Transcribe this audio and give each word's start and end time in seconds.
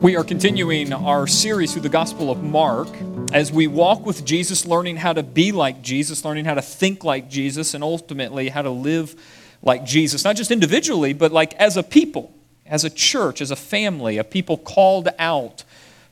We 0.00 0.16
are 0.16 0.22
continuing 0.22 0.92
our 0.92 1.26
series 1.26 1.72
through 1.72 1.82
the 1.82 1.88
Gospel 1.88 2.30
of 2.30 2.40
Mark 2.40 2.86
as 3.32 3.50
we 3.50 3.66
walk 3.66 4.06
with 4.06 4.24
Jesus, 4.24 4.64
learning 4.64 4.96
how 4.96 5.12
to 5.12 5.24
be 5.24 5.50
like 5.50 5.82
Jesus, 5.82 6.24
learning 6.24 6.44
how 6.44 6.54
to 6.54 6.62
think 6.62 7.02
like 7.02 7.28
Jesus, 7.28 7.74
and 7.74 7.82
ultimately 7.82 8.48
how 8.48 8.62
to 8.62 8.70
live 8.70 9.20
like 9.60 9.84
Jesus, 9.84 10.22
not 10.22 10.36
just 10.36 10.52
individually, 10.52 11.14
but 11.14 11.32
like 11.32 11.52
as 11.54 11.76
a 11.76 11.82
people, 11.82 12.32
as 12.64 12.84
a 12.84 12.90
church, 12.90 13.40
as 13.40 13.50
a 13.50 13.56
family, 13.56 14.18
a 14.18 14.24
people 14.24 14.56
called 14.56 15.08
out 15.18 15.64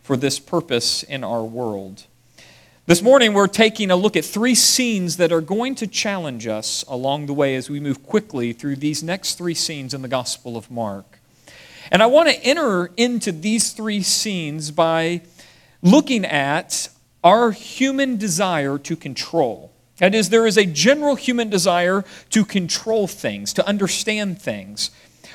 for 0.02 0.16
this 0.16 0.40
purpose 0.40 1.04
in 1.04 1.22
our 1.22 1.44
world. 1.44 2.06
This 2.86 3.02
morning, 3.02 3.34
we're 3.34 3.46
taking 3.46 3.92
a 3.92 3.96
look 3.96 4.16
at 4.16 4.24
three 4.24 4.56
scenes 4.56 5.16
that 5.18 5.30
are 5.30 5.40
going 5.40 5.76
to 5.76 5.86
challenge 5.86 6.48
us 6.48 6.84
along 6.88 7.26
the 7.26 7.34
way 7.34 7.54
as 7.54 7.70
we 7.70 7.78
move 7.78 8.04
quickly 8.04 8.52
through 8.52 8.76
these 8.76 9.04
next 9.04 9.38
three 9.38 9.54
scenes 9.54 9.94
in 9.94 10.02
the 10.02 10.08
Gospel 10.08 10.56
of 10.56 10.72
Mark. 10.72 11.20
And 11.90 12.02
I 12.02 12.06
want 12.06 12.28
to 12.28 12.36
enter 12.44 12.90
into 12.96 13.32
these 13.32 13.72
three 13.72 14.02
scenes 14.02 14.70
by 14.70 15.22
looking 15.82 16.24
at 16.24 16.88
our 17.22 17.50
human 17.50 18.16
desire 18.16 18.78
to 18.78 18.96
control. 18.96 19.72
That 19.98 20.14
is, 20.14 20.28
there 20.28 20.46
is 20.46 20.58
a 20.58 20.66
general 20.66 21.14
human 21.14 21.48
desire 21.48 22.04
to 22.30 22.44
control 22.44 23.06
things, 23.06 23.52
to 23.54 23.66
understand 23.66 24.40
things. 24.40 24.90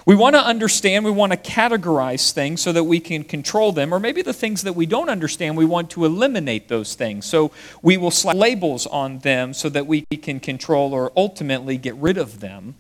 We 0.05 0.15
want 0.15 0.35
to 0.35 0.43
understand, 0.43 1.05
we 1.05 1.11
want 1.11 1.31
to 1.31 1.37
categorize 1.37 2.31
things 2.31 2.61
so 2.61 2.71
that 2.71 2.83
we 2.83 2.99
can 2.99 3.23
control 3.23 3.71
them, 3.71 3.93
or 3.93 3.99
maybe 3.99 4.21
the 4.21 4.33
things 4.33 4.63
that 4.63 4.73
we 4.73 4.85
don't 4.85 5.09
understand, 5.09 5.57
we 5.57 5.65
want 5.65 5.91
to 5.91 6.05
eliminate 6.05 6.67
those 6.69 6.95
things. 6.95 7.25
So 7.25 7.51
we 7.81 7.97
will 7.97 8.09
slap 8.09 8.35
labels 8.35 8.87
on 8.87 9.19
them 9.19 9.53
so 9.53 9.69
that 9.69 9.85
we 9.85 10.05
can 10.05 10.39
control 10.39 10.93
or 10.93 11.11
ultimately 11.15 11.77
get 11.77 11.95
rid 11.95 12.17
of 12.17 12.39
them. 12.39 12.75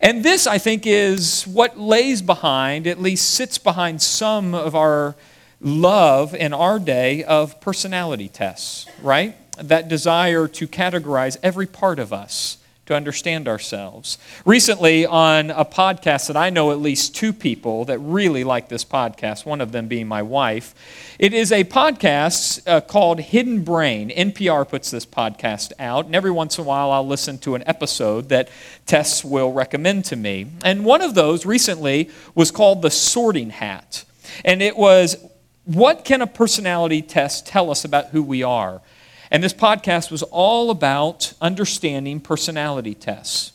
And 0.00 0.24
this, 0.24 0.46
I 0.46 0.58
think, 0.58 0.86
is 0.86 1.46
what 1.46 1.78
lays 1.78 2.22
behind, 2.22 2.86
at 2.86 3.00
least 3.00 3.30
sits 3.34 3.58
behind 3.58 4.02
some 4.02 4.54
of 4.54 4.74
our 4.74 5.16
love 5.60 6.34
in 6.34 6.52
our 6.52 6.78
day 6.78 7.24
of 7.24 7.60
personality 7.60 8.28
tests, 8.28 8.86
right? 9.02 9.36
That 9.58 9.88
desire 9.88 10.48
to 10.48 10.68
categorize 10.68 11.38
every 11.42 11.66
part 11.66 11.98
of 11.98 12.12
us 12.12 12.58
to 12.86 12.94
understand 12.94 13.48
ourselves. 13.48 14.16
Recently, 14.44 15.04
on 15.04 15.50
a 15.50 15.64
podcast 15.64 16.28
that 16.28 16.36
I 16.36 16.50
know 16.50 16.70
at 16.70 16.80
least 16.80 17.14
two 17.14 17.32
people 17.32 17.84
that 17.86 17.98
really 17.98 18.44
like 18.44 18.68
this 18.68 18.84
podcast, 18.84 19.44
one 19.44 19.60
of 19.60 19.72
them 19.72 19.88
being 19.88 20.06
my 20.06 20.22
wife, 20.22 20.74
it 21.18 21.34
is 21.34 21.52
a 21.52 21.64
podcast 21.64 22.62
uh, 22.66 22.80
called 22.80 23.20
Hidden 23.20 23.64
Brain. 23.64 24.10
NPR 24.10 24.68
puts 24.68 24.90
this 24.90 25.04
podcast 25.04 25.72
out, 25.78 26.06
and 26.06 26.14
every 26.14 26.30
once 26.30 26.58
in 26.58 26.64
a 26.64 26.66
while 26.66 26.90
I'll 26.92 27.06
listen 27.06 27.38
to 27.38 27.56
an 27.56 27.64
episode 27.66 28.28
that 28.28 28.48
Tess 28.86 29.24
will 29.24 29.52
recommend 29.52 30.04
to 30.06 30.16
me. 30.16 30.46
And 30.64 30.84
one 30.84 31.02
of 31.02 31.14
those 31.14 31.44
recently 31.44 32.10
was 32.34 32.50
called 32.50 32.82
The 32.82 32.90
Sorting 32.90 33.50
Hat. 33.50 34.04
And 34.44 34.62
it 34.62 34.76
was 34.76 35.16
what 35.64 36.04
can 36.04 36.22
a 36.22 36.26
personality 36.28 37.02
test 37.02 37.48
tell 37.48 37.70
us 37.70 37.84
about 37.84 38.10
who 38.10 38.22
we 38.22 38.44
are? 38.44 38.80
And 39.30 39.42
this 39.42 39.52
podcast 39.52 40.10
was 40.10 40.22
all 40.22 40.70
about 40.70 41.32
understanding 41.40 42.20
personality 42.20 42.94
tests. 42.94 43.52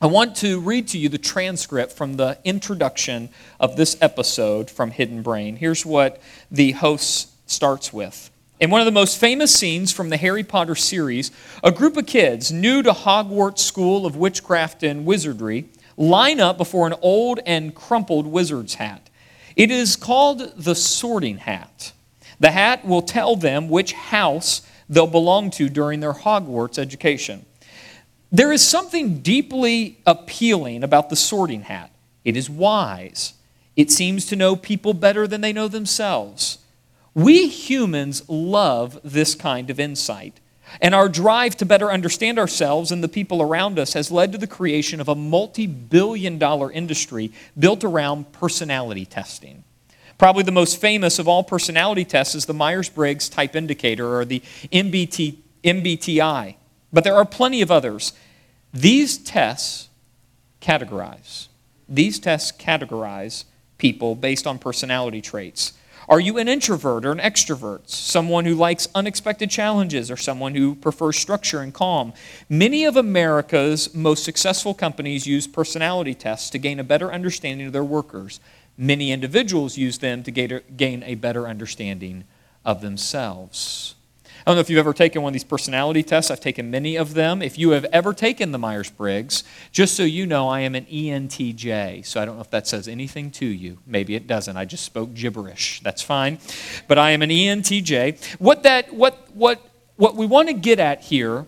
I 0.00 0.06
want 0.06 0.36
to 0.36 0.60
read 0.60 0.88
to 0.88 0.98
you 0.98 1.08
the 1.08 1.18
transcript 1.18 1.92
from 1.92 2.16
the 2.16 2.38
introduction 2.44 3.28
of 3.60 3.76
this 3.76 3.96
episode 4.00 4.70
from 4.70 4.90
Hidden 4.90 5.22
Brain. 5.22 5.56
Here's 5.56 5.86
what 5.86 6.20
the 6.50 6.72
host 6.72 7.30
starts 7.48 7.92
with. 7.92 8.30
In 8.58 8.70
one 8.70 8.80
of 8.80 8.86
the 8.86 8.92
most 8.92 9.18
famous 9.18 9.54
scenes 9.54 9.92
from 9.92 10.08
the 10.08 10.16
Harry 10.16 10.42
Potter 10.42 10.74
series, 10.74 11.30
a 11.62 11.70
group 11.70 11.96
of 11.96 12.06
kids 12.06 12.50
new 12.50 12.82
to 12.82 12.92
Hogwarts 12.92 13.60
School 13.60 14.06
of 14.06 14.16
Witchcraft 14.16 14.82
and 14.82 15.06
Wizardry 15.06 15.68
line 15.96 16.40
up 16.40 16.58
before 16.58 16.88
an 16.88 16.94
old 17.00 17.38
and 17.46 17.74
crumpled 17.74 18.26
wizard's 18.26 18.74
hat. 18.74 19.10
It 19.54 19.70
is 19.70 19.94
called 19.94 20.52
the 20.56 20.74
sorting 20.74 21.38
hat. 21.38 21.92
The 22.40 22.50
hat 22.50 22.84
will 22.84 23.02
tell 23.02 23.36
them 23.36 23.68
which 23.68 23.92
house 23.92 24.62
they'll 24.88 25.06
belong 25.06 25.50
to 25.52 25.68
during 25.68 26.00
their 26.00 26.12
Hogwarts 26.12 26.78
education. 26.78 27.44
There 28.30 28.52
is 28.52 28.66
something 28.66 29.20
deeply 29.20 29.98
appealing 30.06 30.82
about 30.82 31.08
the 31.08 31.16
sorting 31.16 31.62
hat. 31.62 31.90
It 32.24 32.36
is 32.36 32.50
wise. 32.50 33.34
It 33.76 33.90
seems 33.90 34.26
to 34.26 34.36
know 34.36 34.56
people 34.56 34.94
better 34.94 35.26
than 35.26 35.40
they 35.40 35.52
know 35.52 35.68
themselves. 35.68 36.58
We 37.14 37.46
humans 37.46 38.28
love 38.28 38.98
this 39.04 39.34
kind 39.34 39.70
of 39.70 39.78
insight. 39.78 40.40
And 40.80 40.94
our 40.94 41.08
drive 41.08 41.56
to 41.58 41.66
better 41.66 41.92
understand 41.92 42.38
ourselves 42.38 42.90
and 42.90 43.04
the 43.04 43.08
people 43.08 43.40
around 43.40 43.78
us 43.78 43.92
has 43.92 44.10
led 44.10 44.32
to 44.32 44.38
the 44.38 44.46
creation 44.46 45.00
of 45.00 45.08
a 45.08 45.14
multi 45.14 45.66
billion 45.66 46.38
dollar 46.38 46.72
industry 46.72 47.32
built 47.56 47.84
around 47.84 48.32
personality 48.32 49.04
testing. 49.04 49.62
Probably 50.18 50.42
the 50.42 50.52
most 50.52 50.80
famous 50.80 51.18
of 51.18 51.26
all 51.26 51.42
personality 51.42 52.04
tests 52.04 52.34
is 52.34 52.46
the 52.46 52.54
Myers 52.54 52.88
Briggs 52.88 53.28
Type 53.28 53.56
Indicator 53.56 54.16
or 54.16 54.24
the 54.24 54.40
MBT, 54.72 55.36
MBTI. 55.62 56.56
But 56.92 57.04
there 57.04 57.14
are 57.14 57.24
plenty 57.24 57.62
of 57.62 57.70
others. 57.70 58.12
These 58.72 59.18
tests 59.18 59.88
categorize. 60.60 61.48
These 61.88 62.18
tests 62.18 62.52
categorize 62.52 63.44
people 63.78 64.14
based 64.14 64.46
on 64.46 64.58
personality 64.58 65.20
traits. 65.20 65.72
Are 66.08 66.20
you 66.20 66.36
an 66.38 66.48
introvert 66.48 67.06
or 67.06 67.12
an 67.12 67.18
extrovert? 67.18 67.88
Someone 67.88 68.44
who 68.44 68.54
likes 68.54 68.88
unexpected 68.94 69.50
challenges 69.50 70.10
or 70.10 70.16
someone 70.16 70.54
who 70.54 70.74
prefers 70.74 71.16
structure 71.16 71.60
and 71.60 71.72
calm? 71.72 72.12
Many 72.48 72.84
of 72.84 72.96
America's 72.96 73.94
most 73.94 74.22
successful 74.22 74.74
companies 74.74 75.26
use 75.26 75.46
personality 75.46 76.14
tests 76.14 76.50
to 76.50 76.58
gain 76.58 76.78
a 76.78 76.84
better 76.84 77.10
understanding 77.10 77.66
of 77.66 77.72
their 77.72 77.84
workers. 77.84 78.38
Many 78.76 79.12
individuals 79.12 79.78
use 79.78 79.98
them 79.98 80.22
to 80.24 80.30
gain 80.30 81.02
a 81.04 81.14
better 81.14 81.46
understanding 81.46 82.24
of 82.64 82.80
themselves. 82.80 83.94
I 84.46 84.50
don't 84.50 84.56
know 84.56 84.60
if 84.60 84.68
you've 84.68 84.78
ever 84.78 84.92
taken 84.92 85.22
one 85.22 85.30
of 85.30 85.32
these 85.32 85.44
personality 85.44 86.02
tests. 86.02 86.30
I've 86.30 86.40
taken 86.40 86.70
many 86.70 86.96
of 86.96 87.14
them. 87.14 87.40
If 87.40 87.56
you 87.56 87.70
have 87.70 87.86
ever 87.86 88.12
taken 88.12 88.52
the 88.52 88.58
Myers 88.58 88.90
Briggs, 88.90 89.42
just 89.72 89.96
so 89.96 90.02
you 90.02 90.26
know, 90.26 90.50
I 90.50 90.60
am 90.60 90.74
an 90.74 90.84
ENTJ. 90.84 92.04
So 92.04 92.20
I 92.20 92.26
don't 92.26 92.34
know 92.34 92.42
if 92.42 92.50
that 92.50 92.66
says 92.66 92.86
anything 92.86 93.30
to 93.32 93.46
you. 93.46 93.78
Maybe 93.86 94.14
it 94.14 94.26
doesn't. 94.26 94.54
I 94.54 94.66
just 94.66 94.84
spoke 94.84 95.14
gibberish. 95.14 95.80
That's 95.80 96.02
fine. 96.02 96.40
But 96.88 96.98
I 96.98 97.12
am 97.12 97.22
an 97.22 97.30
ENTJ. 97.30 98.34
What, 98.38 98.64
that, 98.64 98.92
what, 98.92 99.30
what, 99.34 99.66
what 99.96 100.14
we 100.14 100.26
want 100.26 100.48
to 100.48 100.54
get 100.54 100.78
at 100.78 101.00
here 101.00 101.46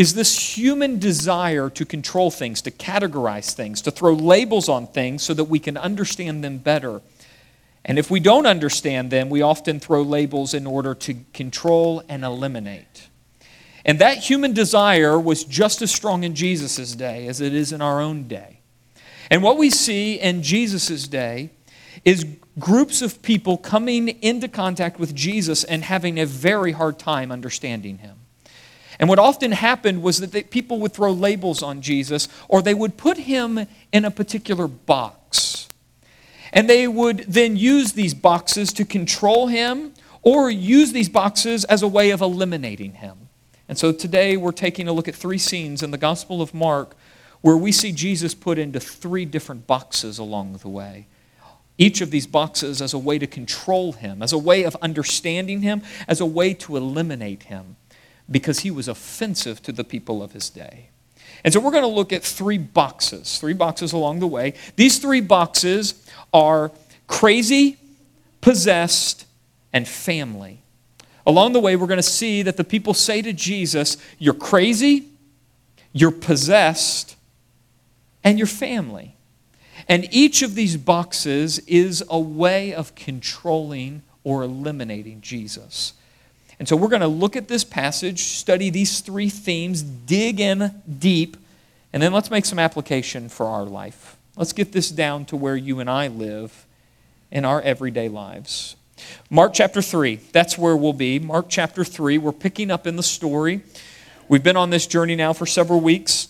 is 0.00 0.14
this 0.14 0.56
human 0.56 0.98
desire 0.98 1.68
to 1.68 1.84
control 1.84 2.30
things, 2.30 2.62
to 2.62 2.70
categorize 2.70 3.52
things, 3.52 3.82
to 3.82 3.90
throw 3.90 4.14
labels 4.14 4.66
on 4.66 4.86
things 4.86 5.22
so 5.22 5.34
that 5.34 5.44
we 5.44 5.58
can 5.58 5.76
understand 5.76 6.42
them 6.42 6.56
better. 6.56 7.02
And 7.84 7.98
if 7.98 8.10
we 8.10 8.18
don't 8.18 8.46
understand 8.46 9.10
them, 9.10 9.28
we 9.28 9.42
often 9.42 9.78
throw 9.78 10.00
labels 10.00 10.54
in 10.54 10.66
order 10.66 10.94
to 10.94 11.16
control 11.34 12.02
and 12.08 12.24
eliminate. 12.24 13.10
And 13.84 13.98
that 13.98 14.16
human 14.16 14.54
desire 14.54 15.20
was 15.20 15.44
just 15.44 15.82
as 15.82 15.90
strong 15.90 16.24
in 16.24 16.34
Jesus' 16.34 16.94
day 16.94 17.26
as 17.26 17.42
it 17.42 17.52
is 17.52 17.70
in 17.70 17.82
our 17.82 18.00
own 18.00 18.26
day. 18.26 18.60
And 19.30 19.42
what 19.42 19.58
we 19.58 19.68
see 19.68 20.18
in 20.18 20.42
Jesus' 20.42 21.06
day 21.08 21.50
is 22.06 22.24
groups 22.58 23.02
of 23.02 23.20
people 23.20 23.58
coming 23.58 24.08
into 24.08 24.48
contact 24.48 24.98
with 24.98 25.14
Jesus 25.14 25.62
and 25.62 25.84
having 25.84 26.18
a 26.18 26.24
very 26.24 26.72
hard 26.72 26.98
time 26.98 27.30
understanding 27.30 27.98
him. 27.98 28.19
And 29.00 29.08
what 29.08 29.18
often 29.18 29.52
happened 29.52 30.02
was 30.02 30.20
that 30.20 30.30
they, 30.30 30.42
people 30.42 30.78
would 30.80 30.92
throw 30.92 31.10
labels 31.10 31.62
on 31.62 31.80
Jesus 31.80 32.28
or 32.48 32.60
they 32.60 32.74
would 32.74 32.98
put 32.98 33.16
him 33.16 33.66
in 33.92 34.04
a 34.04 34.10
particular 34.10 34.68
box. 34.68 35.68
And 36.52 36.68
they 36.68 36.86
would 36.86 37.20
then 37.20 37.56
use 37.56 37.92
these 37.92 38.12
boxes 38.12 38.74
to 38.74 38.84
control 38.84 39.46
him 39.46 39.94
or 40.20 40.50
use 40.50 40.92
these 40.92 41.08
boxes 41.08 41.64
as 41.64 41.82
a 41.82 41.88
way 41.88 42.10
of 42.10 42.20
eliminating 42.20 42.92
him. 42.92 43.30
And 43.70 43.78
so 43.78 43.90
today 43.90 44.36
we're 44.36 44.52
taking 44.52 44.86
a 44.86 44.92
look 44.92 45.08
at 45.08 45.14
three 45.14 45.38
scenes 45.38 45.82
in 45.82 45.92
the 45.92 45.98
Gospel 45.98 46.42
of 46.42 46.52
Mark 46.52 46.94
where 47.40 47.56
we 47.56 47.72
see 47.72 47.92
Jesus 47.92 48.34
put 48.34 48.58
into 48.58 48.80
three 48.80 49.24
different 49.24 49.66
boxes 49.66 50.18
along 50.18 50.58
the 50.58 50.68
way. 50.68 51.06
Each 51.78 52.02
of 52.02 52.10
these 52.10 52.26
boxes 52.26 52.82
as 52.82 52.92
a 52.92 52.98
way 52.98 53.18
to 53.18 53.26
control 53.26 53.92
him, 53.92 54.22
as 54.22 54.34
a 54.34 54.38
way 54.38 54.64
of 54.64 54.76
understanding 54.82 55.62
him, 55.62 55.80
as 56.06 56.20
a 56.20 56.26
way 56.26 56.52
to 56.52 56.76
eliminate 56.76 57.44
him 57.44 57.76
because 58.30 58.60
he 58.60 58.70
was 58.70 58.88
offensive 58.88 59.62
to 59.62 59.72
the 59.72 59.84
people 59.84 60.22
of 60.22 60.32
his 60.32 60.50
day. 60.50 60.90
And 61.44 61.52
so 61.52 61.60
we're 61.60 61.70
going 61.70 61.82
to 61.82 61.88
look 61.88 62.12
at 62.12 62.22
three 62.22 62.58
boxes, 62.58 63.38
three 63.38 63.54
boxes 63.54 63.92
along 63.92 64.20
the 64.20 64.26
way. 64.26 64.54
These 64.76 64.98
three 64.98 65.20
boxes 65.20 66.06
are 66.32 66.70
crazy, 67.06 67.78
possessed, 68.40 69.26
and 69.72 69.86
family. 69.88 70.62
Along 71.26 71.52
the 71.52 71.60
way, 71.60 71.76
we're 71.76 71.86
going 71.86 71.98
to 71.98 72.02
see 72.02 72.42
that 72.42 72.56
the 72.56 72.64
people 72.64 72.94
say 72.94 73.22
to 73.22 73.32
Jesus, 73.32 73.96
You're 74.18 74.34
crazy, 74.34 75.08
you're 75.92 76.10
possessed, 76.10 77.16
and 78.22 78.38
you're 78.38 78.46
family. 78.46 79.16
And 79.88 80.06
each 80.12 80.42
of 80.42 80.54
these 80.54 80.76
boxes 80.76 81.58
is 81.60 82.04
a 82.08 82.18
way 82.18 82.74
of 82.74 82.94
controlling 82.94 84.02
or 84.22 84.42
eliminating 84.42 85.20
Jesus. 85.20 85.94
And 86.60 86.68
so 86.68 86.76
we're 86.76 86.88
going 86.88 87.00
to 87.00 87.08
look 87.08 87.36
at 87.36 87.48
this 87.48 87.64
passage, 87.64 88.20
study 88.20 88.68
these 88.68 89.00
three 89.00 89.30
themes, 89.30 89.82
dig 89.82 90.40
in 90.40 90.82
deep, 90.98 91.38
and 91.90 92.02
then 92.02 92.12
let's 92.12 92.30
make 92.30 92.44
some 92.44 92.58
application 92.58 93.30
for 93.30 93.46
our 93.46 93.64
life. 93.64 94.18
Let's 94.36 94.52
get 94.52 94.72
this 94.72 94.90
down 94.90 95.24
to 95.26 95.36
where 95.36 95.56
you 95.56 95.80
and 95.80 95.88
I 95.88 96.08
live 96.08 96.66
in 97.30 97.46
our 97.46 97.62
everyday 97.62 98.10
lives. 98.10 98.76
Mark 99.30 99.54
chapter 99.54 99.80
3, 99.80 100.16
that's 100.32 100.58
where 100.58 100.76
we'll 100.76 100.92
be. 100.92 101.18
Mark 101.18 101.46
chapter 101.48 101.82
3, 101.82 102.18
we're 102.18 102.30
picking 102.30 102.70
up 102.70 102.86
in 102.86 102.96
the 102.96 103.02
story. 103.02 103.62
We've 104.28 104.42
been 104.42 104.58
on 104.58 104.68
this 104.68 104.86
journey 104.86 105.16
now 105.16 105.32
for 105.32 105.46
several 105.46 105.80
weeks, 105.80 106.28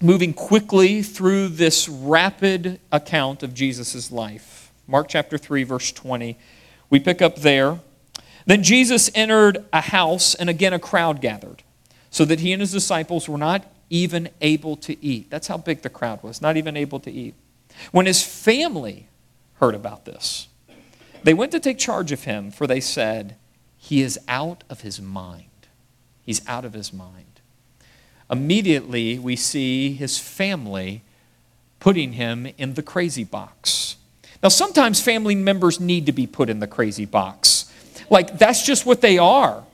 moving 0.00 0.32
quickly 0.32 1.02
through 1.02 1.48
this 1.48 1.88
rapid 1.88 2.78
account 2.92 3.42
of 3.42 3.52
Jesus' 3.52 4.12
life. 4.12 4.70
Mark 4.86 5.08
chapter 5.08 5.36
3, 5.36 5.64
verse 5.64 5.90
20. 5.90 6.38
We 6.88 7.00
pick 7.00 7.20
up 7.20 7.34
there. 7.36 7.80
Then 8.46 8.62
Jesus 8.62 9.10
entered 9.14 9.64
a 9.72 9.80
house, 9.80 10.34
and 10.34 10.48
again 10.50 10.72
a 10.72 10.78
crowd 10.78 11.20
gathered, 11.20 11.62
so 12.10 12.24
that 12.24 12.40
he 12.40 12.52
and 12.52 12.60
his 12.60 12.72
disciples 12.72 13.28
were 13.28 13.38
not 13.38 13.64
even 13.90 14.28
able 14.40 14.76
to 14.76 15.04
eat. 15.04 15.30
That's 15.30 15.48
how 15.48 15.58
big 15.58 15.82
the 15.82 15.90
crowd 15.90 16.22
was, 16.22 16.40
not 16.40 16.56
even 16.56 16.76
able 16.76 17.00
to 17.00 17.10
eat. 17.10 17.34
When 17.90 18.06
his 18.06 18.22
family 18.22 19.08
heard 19.54 19.74
about 19.74 20.04
this, 20.04 20.48
they 21.22 21.34
went 21.34 21.52
to 21.52 21.60
take 21.60 21.78
charge 21.78 22.10
of 22.10 22.24
him, 22.24 22.50
for 22.50 22.66
they 22.66 22.80
said, 22.80 23.36
He 23.76 24.02
is 24.02 24.18
out 24.26 24.64
of 24.68 24.80
his 24.80 25.00
mind. 25.00 25.46
He's 26.22 26.46
out 26.48 26.64
of 26.64 26.72
his 26.72 26.92
mind. 26.92 27.40
Immediately, 28.30 29.18
we 29.18 29.36
see 29.36 29.92
his 29.92 30.18
family 30.18 31.02
putting 31.80 32.12
him 32.12 32.46
in 32.58 32.74
the 32.74 32.82
crazy 32.82 33.24
box. 33.24 33.96
Now, 34.42 34.48
sometimes 34.48 35.00
family 35.00 35.34
members 35.34 35.78
need 35.78 36.06
to 36.06 36.12
be 36.12 36.26
put 36.26 36.48
in 36.48 36.60
the 36.60 36.66
crazy 36.66 37.04
box. 37.04 37.61
Like, 38.10 38.38
that's 38.38 38.64
just 38.64 38.86
what 38.86 39.00
they 39.00 39.18
are. 39.18 39.64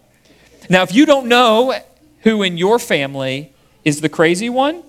Now, 0.70 0.82
if 0.82 0.94
you 0.94 1.06
don't 1.06 1.28
know 1.28 1.75
who 2.22 2.42
in 2.42 2.58
your 2.58 2.78
family 2.78 3.52
is 3.84 4.00
the 4.00 4.08
crazy 4.08 4.50
one, 4.50 4.82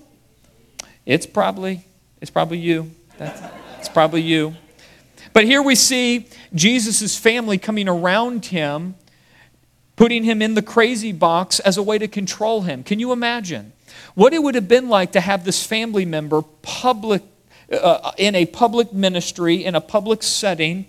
it's 1.06 1.26
probably, 1.26 1.84
it's 2.20 2.30
probably 2.30 2.58
you. 2.58 2.90
That's, 3.18 3.40
it's 3.78 3.88
probably 3.88 4.22
you. 4.22 4.54
But 5.32 5.44
here 5.44 5.62
we 5.62 5.74
see 5.74 6.26
Jesus' 6.54 7.16
family 7.16 7.56
coming 7.56 7.88
around 7.88 8.46
him, 8.46 8.96
putting 9.96 10.24
him 10.24 10.42
in 10.42 10.54
the 10.54 10.62
crazy 10.62 11.12
box 11.12 11.60
as 11.60 11.76
a 11.76 11.82
way 11.82 11.98
to 11.98 12.08
control 12.08 12.62
him. 12.62 12.82
Can 12.82 12.98
you 12.98 13.12
imagine 13.12 13.72
what 14.14 14.32
it 14.32 14.42
would 14.42 14.54
have 14.54 14.68
been 14.68 14.88
like 14.88 15.12
to 15.12 15.20
have 15.20 15.44
this 15.44 15.64
family 15.64 16.04
member 16.04 16.42
public, 16.62 17.22
uh, 17.72 18.12
in 18.18 18.34
a 18.34 18.44
public 18.46 18.92
ministry, 18.92 19.64
in 19.64 19.74
a 19.74 19.80
public 19.80 20.22
setting, 20.22 20.86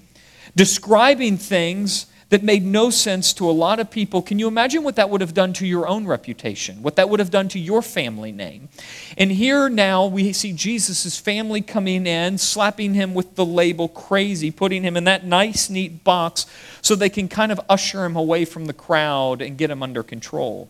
describing 0.55 1.37
things 1.37 2.07
that 2.31 2.43
made 2.43 2.63
no 2.63 2.89
sense 2.89 3.33
to 3.33 3.47
a 3.47 3.51
lot 3.51 3.79
of 3.79 3.91
people. 3.91 4.21
Can 4.21 4.39
you 4.39 4.47
imagine 4.47 4.83
what 4.83 4.95
that 4.95 5.09
would 5.09 5.19
have 5.19 5.33
done 5.33 5.51
to 5.53 5.67
your 5.67 5.85
own 5.85 6.07
reputation? 6.07 6.81
What 6.81 6.95
that 6.95 7.09
would 7.09 7.19
have 7.19 7.29
done 7.29 7.49
to 7.49 7.59
your 7.59 7.81
family 7.81 8.31
name? 8.31 8.69
And 9.17 9.33
here 9.33 9.67
now 9.67 10.05
we 10.05 10.31
see 10.31 10.53
Jesus' 10.53 11.19
family 11.19 11.61
coming 11.61 12.07
in, 12.07 12.37
slapping 12.37 12.93
him 12.93 13.13
with 13.13 13.35
the 13.35 13.45
label 13.45 13.89
crazy, 13.89 14.49
putting 14.49 14.81
him 14.83 14.95
in 14.95 15.03
that 15.03 15.25
nice, 15.25 15.69
neat 15.69 16.05
box 16.05 16.45
so 16.81 16.95
they 16.95 17.09
can 17.09 17.27
kind 17.27 17.51
of 17.51 17.59
usher 17.67 18.05
him 18.05 18.15
away 18.15 18.45
from 18.45 18.65
the 18.65 18.73
crowd 18.73 19.41
and 19.41 19.57
get 19.57 19.69
him 19.69 19.83
under 19.83 20.01
control. 20.01 20.69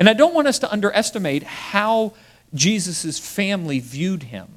And 0.00 0.08
I 0.08 0.14
don't 0.14 0.34
want 0.34 0.48
us 0.48 0.58
to 0.58 0.72
underestimate 0.72 1.44
how 1.44 2.12
Jesus' 2.52 3.20
family 3.20 3.78
viewed 3.78 4.24
him 4.24 4.48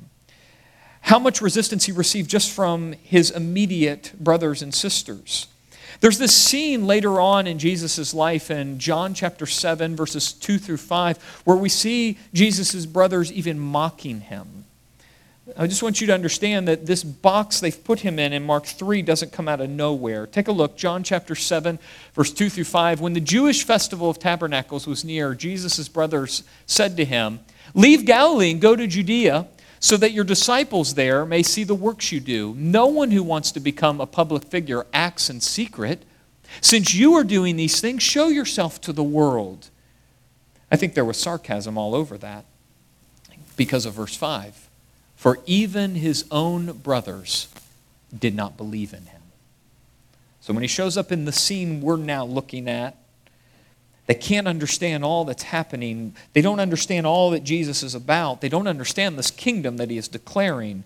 how 1.05 1.17
much 1.17 1.41
resistance 1.41 1.85
he 1.85 1.91
received 1.91 2.29
just 2.29 2.51
from 2.51 2.94
his 3.03 3.31
immediate 3.31 4.13
brothers 4.19 4.61
and 4.61 4.73
sisters. 4.73 5.47
There's 6.01 6.18
this 6.18 6.36
scene 6.36 6.88
later 6.88 7.21
on 7.21 7.45
in 7.45 7.59
Jesus' 7.59 8.12
life 8.12 8.50
in 8.50 8.80
John 8.80 9.13
chapter 9.13 9.45
7, 9.45 9.95
verses 9.95 10.33
2 10.33 10.57
through 10.57 10.77
5, 10.77 11.42
where 11.45 11.56
we 11.56 11.69
see 11.69 12.18
Jesus' 12.33 12.88
brothers 12.88 13.31
even 13.31 13.59
mocking 13.59 14.21
him. 14.21 14.65
I 15.56 15.68
just 15.68 15.83
want 15.83 16.01
you 16.01 16.07
to 16.07 16.13
understand 16.13 16.68
that 16.68 16.88
this 16.88 17.03
box 17.03 17.59
they've 17.59 17.83
put 17.83 18.00
him 18.00 18.18
in 18.18 18.33
in 18.33 18.44
Mark 18.44 18.65
3 18.65 19.03
doesn't 19.03 19.31
come 19.31 19.48
out 19.48 19.62
of 19.62 19.69
nowhere. 19.69 20.25
Take 20.25 20.48
a 20.48 20.51
look, 20.51 20.75
John 20.75 21.03
chapter 21.03 21.36
7, 21.36 21.77
verse 22.15 22.31
2 22.31 22.50
through 22.50 22.63
5. 22.63 23.00
When 23.00 23.13
the 23.13 23.19
Jewish 23.19 23.63
festival 23.63 24.09
of 24.09 24.18
tabernacles 24.18 24.88
was 24.88 25.06
near, 25.06 25.36
Jesus' 25.36 25.88
brothers 25.88 26.42
said 26.65 26.97
to 26.97 27.06
him, 27.06 27.42
Leave 27.75 28.06
Galilee 28.06 28.51
and 28.51 28.59
go 28.59 28.75
to 28.75 28.88
Judea 28.88 29.47
so 29.81 29.98
that 29.98 30.12
your 30.12 30.24
disciples 30.24 30.94
there 30.94 31.25
may 31.25 31.42
see 31.42 31.63
the 31.63 31.75
works 31.75 32.12
you 32.12 32.19
do. 32.19 32.54
No 32.56 32.86
one 32.86 33.10
who 33.10 33.24
wants 33.24 33.51
to 33.51 33.60
become 33.60 34.00
a 34.00 34.06
public 34.06 34.45
figure 34.45 34.86
acts 34.94 35.28
in 35.28 35.42
secret. 35.42 36.04
Since 36.62 36.94
you 36.94 37.16
are 37.16 37.24
doing 37.24 37.56
these 37.56 37.81
things, 37.81 38.04
show 38.04 38.28
yourself 38.28 38.80
to 38.81 38.94
the 38.94 39.04
world. 39.04 39.69
I 40.72 40.75
think 40.75 40.94
there 40.94 41.04
was 41.04 41.18
sarcasm 41.18 41.80
all 41.80 41.95
over 41.95 42.16
that 42.19 42.45
because 43.57 43.88
of 43.88 43.95
verse 43.95 44.16
5. 44.16 44.69
For 45.16 45.39
even 45.48 45.95
his 45.95 46.25
own 46.30 46.74
brothers 46.74 47.48
did 48.18 48.36
not 48.36 48.57
believe 48.57 48.94
in 48.94 49.07
him. 49.07 49.22
So 50.42 50.54
when 50.54 50.62
he 50.62 50.68
shows 50.68 50.95
up 50.95 51.12
in 51.12 51.25
the 51.25 51.31
scene 51.31 51.81
we're 51.81 51.98
now 51.98 52.24
looking 52.24 52.69
at, 52.69 52.98
they 54.07 54.15
can't 54.15 54.48
understand 54.48 55.06
all 55.06 55.25
that's 55.25 55.44
happening. 55.44 56.15
They 56.33 56.42
don't 56.42 56.59
understand 56.59 57.06
all 57.06 57.30
that 57.31 57.44
Jesus 57.44 57.83
is 57.83 57.95
about. 57.95 58.42
They 58.42 58.50
don't 58.50 58.68
understand 58.68 59.18
this 59.18 59.31
kingdom 59.31 59.77
that 59.77 59.89
he 59.89 59.98
is 59.98 60.07
declaring. 60.07 60.83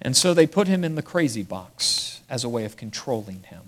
And 0.00 0.16
so 0.16 0.34
they 0.34 0.46
put 0.46 0.68
him 0.68 0.84
in 0.84 0.94
the 0.94 1.02
crazy 1.02 1.42
box 1.42 2.20
as 2.28 2.44
a 2.44 2.48
way 2.48 2.64
of 2.64 2.76
controlling 2.76 3.44
him. 3.44 3.62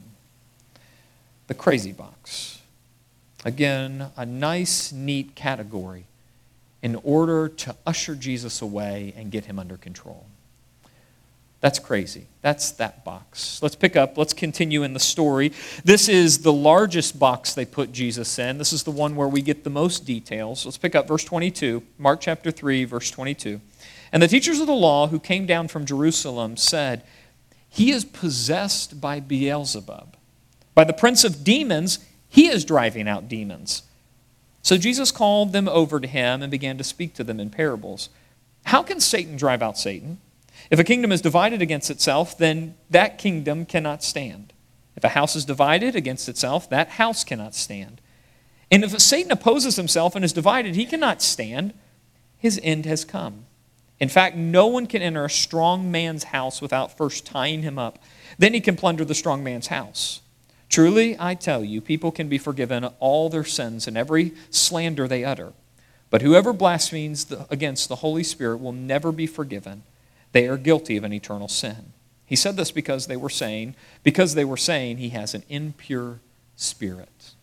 The 1.46 1.54
crazy 1.54 1.92
box. 1.92 2.60
Again, 3.44 4.10
a 4.16 4.24
nice, 4.24 4.92
neat 4.92 5.34
category 5.34 6.04
in 6.82 6.96
order 6.96 7.48
to 7.48 7.74
usher 7.86 8.14
Jesus 8.14 8.60
away 8.62 9.14
and 9.16 9.30
get 9.30 9.46
him 9.46 9.58
under 9.58 9.76
control. 9.76 10.26
That's 11.64 11.78
crazy. 11.78 12.26
That's 12.42 12.72
that 12.72 13.06
box. 13.06 13.62
Let's 13.62 13.74
pick 13.74 13.96
up, 13.96 14.18
let's 14.18 14.34
continue 14.34 14.82
in 14.82 14.92
the 14.92 15.00
story. 15.00 15.50
This 15.82 16.10
is 16.10 16.40
the 16.40 16.52
largest 16.52 17.18
box 17.18 17.54
they 17.54 17.64
put 17.64 17.90
Jesus 17.90 18.38
in. 18.38 18.58
This 18.58 18.74
is 18.74 18.82
the 18.82 18.90
one 18.90 19.16
where 19.16 19.28
we 19.28 19.40
get 19.40 19.64
the 19.64 19.70
most 19.70 20.04
details. 20.04 20.66
Let's 20.66 20.76
pick 20.76 20.94
up 20.94 21.08
verse 21.08 21.24
22, 21.24 21.82
Mark 21.96 22.20
chapter 22.20 22.50
3, 22.50 22.84
verse 22.84 23.10
22. 23.10 23.62
And 24.12 24.22
the 24.22 24.28
teachers 24.28 24.60
of 24.60 24.66
the 24.66 24.74
law 24.74 25.06
who 25.06 25.18
came 25.18 25.46
down 25.46 25.68
from 25.68 25.86
Jerusalem 25.86 26.58
said, 26.58 27.02
He 27.70 27.92
is 27.92 28.04
possessed 28.04 29.00
by 29.00 29.18
Beelzebub. 29.20 30.18
By 30.74 30.84
the 30.84 30.92
prince 30.92 31.24
of 31.24 31.44
demons, 31.44 31.98
he 32.28 32.48
is 32.48 32.66
driving 32.66 33.08
out 33.08 33.26
demons. 33.26 33.84
So 34.60 34.76
Jesus 34.76 35.10
called 35.10 35.54
them 35.54 35.70
over 35.70 35.98
to 35.98 36.06
him 36.06 36.42
and 36.42 36.50
began 36.50 36.76
to 36.76 36.84
speak 36.84 37.14
to 37.14 37.24
them 37.24 37.40
in 37.40 37.48
parables. 37.48 38.10
How 38.64 38.82
can 38.82 39.00
Satan 39.00 39.36
drive 39.38 39.62
out 39.62 39.78
Satan? 39.78 40.18
If 40.70 40.78
a 40.78 40.84
kingdom 40.84 41.12
is 41.12 41.20
divided 41.20 41.60
against 41.60 41.90
itself, 41.90 42.36
then 42.38 42.74
that 42.90 43.18
kingdom 43.18 43.66
cannot 43.66 44.02
stand. 44.02 44.52
If 44.96 45.04
a 45.04 45.10
house 45.10 45.36
is 45.36 45.44
divided 45.44 45.96
against 45.96 46.28
itself, 46.28 46.70
that 46.70 46.90
house 46.90 47.24
cannot 47.24 47.54
stand. 47.54 48.00
And 48.70 48.84
if 48.84 48.98
Satan 49.00 49.32
opposes 49.32 49.76
himself 49.76 50.14
and 50.14 50.24
is 50.24 50.32
divided, 50.32 50.74
he 50.74 50.86
cannot 50.86 51.22
stand. 51.22 51.74
His 52.38 52.60
end 52.62 52.86
has 52.86 53.04
come. 53.04 53.46
In 54.00 54.08
fact, 54.08 54.36
no 54.36 54.66
one 54.66 54.86
can 54.86 55.02
enter 55.02 55.24
a 55.24 55.30
strong 55.30 55.90
man's 55.90 56.24
house 56.24 56.60
without 56.60 56.96
first 56.96 57.24
tying 57.24 57.62
him 57.62 57.78
up. 57.78 57.98
Then 58.38 58.54
he 58.54 58.60
can 58.60 58.76
plunder 58.76 59.04
the 59.04 59.14
strong 59.14 59.44
man's 59.44 59.68
house. 59.68 60.20
Truly, 60.68 61.16
I 61.20 61.34
tell 61.34 61.62
you, 61.62 61.80
people 61.80 62.10
can 62.10 62.28
be 62.28 62.38
forgiven 62.38 62.84
all 62.98 63.28
their 63.28 63.44
sins 63.44 63.86
and 63.86 63.96
every 63.96 64.32
slander 64.50 65.06
they 65.06 65.24
utter. 65.24 65.52
But 66.10 66.22
whoever 66.22 66.52
blasphemes 66.52 67.32
against 67.50 67.88
the 67.88 67.96
Holy 67.96 68.24
Spirit 68.24 68.58
will 68.58 68.72
never 68.72 69.12
be 69.12 69.26
forgiven 69.26 69.82
they 70.34 70.48
are 70.48 70.56
guilty 70.56 70.96
of 70.96 71.04
an 71.04 71.12
eternal 71.12 71.46
sin. 71.46 71.92
He 72.26 72.34
said 72.34 72.56
this 72.56 72.72
because 72.72 73.06
they 73.06 73.16
were 73.16 73.30
saying, 73.30 73.76
because 74.02 74.34
they 74.34 74.44
were 74.44 74.56
saying 74.56 74.96
he 74.96 75.10
has 75.10 75.32
an 75.32 75.44
impure 75.48 76.18
spirit. 76.56 77.34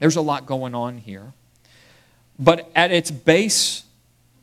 There's 0.00 0.16
a 0.16 0.20
lot 0.20 0.44
going 0.44 0.74
on 0.74 0.98
here. 0.98 1.32
But 2.38 2.70
at 2.74 2.92
its 2.92 3.10
base 3.10 3.84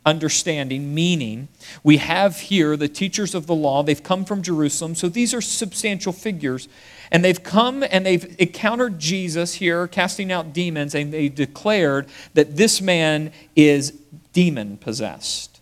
understanding, 0.07 0.95
meaning, 0.95 1.49
we 1.83 1.97
have 1.97 2.39
here 2.39 2.75
the 2.75 2.87
teachers 2.87 3.35
of 3.35 3.45
the 3.45 3.53
law. 3.53 3.83
They've 3.83 4.01
come 4.01 4.25
from 4.25 4.41
Jerusalem, 4.41 4.95
so 4.95 5.07
these 5.07 5.31
are 5.35 5.41
substantial 5.41 6.11
figures. 6.11 6.67
And 7.11 7.23
they've 7.23 7.43
come 7.43 7.83
and 7.83 8.03
they've 8.03 8.35
encountered 8.39 8.97
Jesus 8.97 9.53
here, 9.53 9.87
casting 9.87 10.31
out 10.31 10.51
demons, 10.51 10.95
and 10.95 11.13
they 11.13 11.29
declared 11.29 12.07
that 12.33 12.57
this 12.57 12.81
man 12.81 13.31
is 13.55 13.91
demon 14.33 14.77
possessed. 14.77 15.52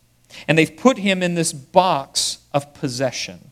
And 0.47 0.57
they've 0.57 0.75
put 0.75 0.97
him 0.97 1.21
in 1.21 1.35
this 1.35 1.53
box 1.53 2.39
of 2.53 2.73
possession. 2.73 3.51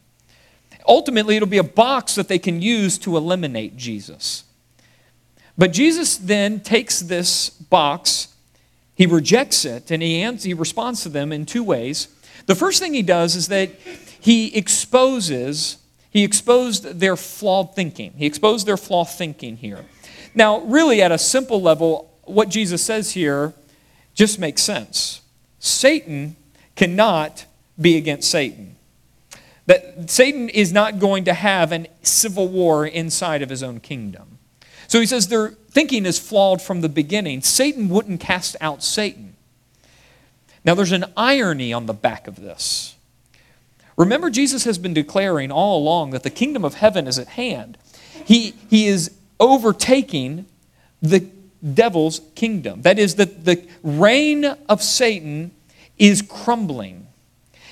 Ultimately, 0.88 1.36
it'll 1.36 1.48
be 1.48 1.57
a 1.57 1.63
box 1.63 2.15
that 2.15 2.27
they 2.27 2.39
can 2.39 2.62
use 2.62 2.98
to 3.00 3.15
eliminate 3.15 3.77
Jesus. 3.77 4.43
But 5.57 5.74
Jesus 5.74 6.17
then 6.17 6.62
takes 6.62 7.01
this 7.01 7.50
box, 7.50 8.33
he 8.95 9.05
rejects 9.05 9.65
it, 9.65 9.91
and 9.91 10.01
he, 10.01 10.24
he 10.38 10.53
responds 10.53 11.03
to 11.03 11.09
them 11.09 11.31
in 11.31 11.45
two 11.45 11.63
ways. 11.63 12.07
The 12.45 12.55
first 12.55 12.81
thing 12.81 12.93
he 12.93 13.01
does 13.03 13.36
is 13.36 13.50
that 13.50 13.69
he 14.19 14.55
exposes, 14.55 15.77
he 16.09 16.24
exposed 16.24 17.00
their 17.00 17.15
flawed 17.15 17.75
thinking. 17.75 18.13
He 18.17 18.25
exposed 18.25 18.65
their 18.65 18.77
flawed 18.77 19.09
thinking 19.09 19.57
here. 19.57 19.86
Now, 20.33 20.62
really, 20.62 21.01
at 21.01 21.12
a 21.12 21.17
simple 21.17 21.62
level, 21.62 22.12
what 22.24 22.50
Jesus 22.50 22.81
says 22.81 23.12
here 23.12 23.53
just 24.13 24.39
makes 24.39 24.62
sense. 24.62 25.21
Satan 25.59 26.36
cannot 26.79 27.45
be 27.79 27.98
against 27.98 28.31
Satan. 28.31 28.77
that 29.65 30.09
Satan 30.09 30.50
is 30.50 30.74
not 30.74 30.98
going 30.98 31.25
to 31.25 31.33
have 31.33 31.71
a 31.71 31.86
civil 32.01 32.48
war 32.48 32.88
inside 32.88 33.43
of 33.43 33.50
his 33.50 33.62
own 33.62 33.79
kingdom. 33.79 34.39
So 34.88 35.00
he 35.00 35.05
says 35.05 35.27
their 35.27 35.50
thinking 35.50 36.07
is 36.07 36.17
flawed 36.17 36.59
from 36.59 36.81
the 36.81 36.89
beginning. 36.89 37.41
Satan 37.41 37.88
wouldn't 37.89 38.19
cast 38.19 38.55
out 38.62 38.81
Satan. 38.81 39.36
Now, 40.65 40.74
there's 40.74 40.91
an 40.91 41.05
irony 41.15 41.71
on 41.71 41.86
the 41.86 41.93
back 41.93 42.27
of 42.27 42.38
this. 42.38 42.95
Remember, 43.95 44.31
Jesus 44.31 44.63
has 44.63 44.79
been 44.79 44.95
declaring 44.95 45.51
all 45.51 45.77
along 45.77 46.12
that 46.12 46.24
the 46.24 46.31
kingdom 46.31 46.65
of 46.65 46.75
heaven 46.75 47.05
is 47.07 47.19
at 47.19 47.27
hand. 47.27 47.77
He, 48.25 48.55
he 48.71 48.88
is 48.88 49.12
overtaking 49.39 50.48
the 51.01 51.27
devil's 51.75 52.21
kingdom. 52.33 52.81
That 52.81 52.98
is, 52.98 53.15
that 53.15 53.45
the 53.45 53.67
reign 53.83 54.45
of 54.45 54.81
Satan 54.81 55.51
is 56.00 56.22
crumbling. 56.22 57.08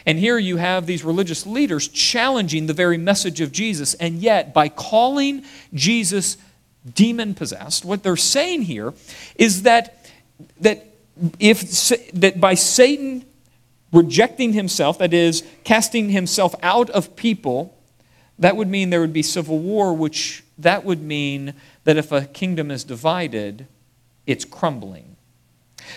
And 0.06 0.18
here 0.18 0.38
you 0.38 0.56
have 0.56 0.86
these 0.86 1.04
religious 1.04 1.46
leaders 1.46 1.90
challenging 1.90 2.68
the 2.68 2.74
very 2.74 2.98
message 2.98 3.42
of 3.42 3.52
Jesus. 3.52 3.94
And 3.96 4.20
yet, 4.20 4.54
by 4.54 4.70
calling 4.70 5.44
Jesus 5.74 6.38
demon 6.94 7.34
possessed, 7.34 7.84
what 7.84 8.04
they're 8.04 8.16
saying 8.16 8.62
here 8.62 8.94
is 9.36 9.64
that, 9.64 10.10
that, 10.62 10.86
if, 11.40 11.90
that 12.14 12.40
by 12.40 12.54
Satan 12.54 13.26
rejecting 13.92 14.54
himself, 14.54 14.98
that 15.00 15.14
is, 15.14 15.44
casting 15.66 16.10
himself 16.10 16.56
out 16.64 16.90
of 16.92 17.18
people, 17.18 17.78
that 18.40 18.56
would 18.56 18.70
mean 18.70 18.92
there 18.92 19.02
would 19.02 19.12
be 19.12 19.24
civil 19.24 19.60
war, 19.60 19.94
which 19.94 20.44
that 20.58 20.86
would 20.86 21.02
mean 21.02 21.54
that 21.84 21.98
if 21.98 22.14
a 22.14 22.26
kingdom 22.26 22.72
is 22.72 22.86
divided, 22.86 23.68
it's 24.26 24.46
crumbling. 24.46 25.17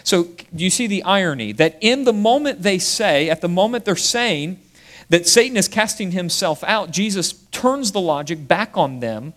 So, 0.04 0.28
you 0.52 0.70
see 0.70 0.87
the 0.87 1.02
irony? 1.02 1.52
That 1.52 1.78
in 1.80 2.04
the 2.04 2.12
moment 2.12 2.62
they 2.62 2.78
say, 2.78 3.30
at 3.30 3.40
the 3.40 3.49
moment 3.49 3.85
they're 3.85 3.97
saying 3.97 4.61
that 5.09 5.26
Satan 5.26 5.56
is 5.56 5.68
casting 5.68 6.12
himself 6.12 6.62
out, 6.64 6.90
Jesus 6.90 7.32
turns 7.50 7.92
the 7.92 8.00
logic 8.00 8.47
back 8.47 8.76
on 8.76 9.00
them 9.00 9.35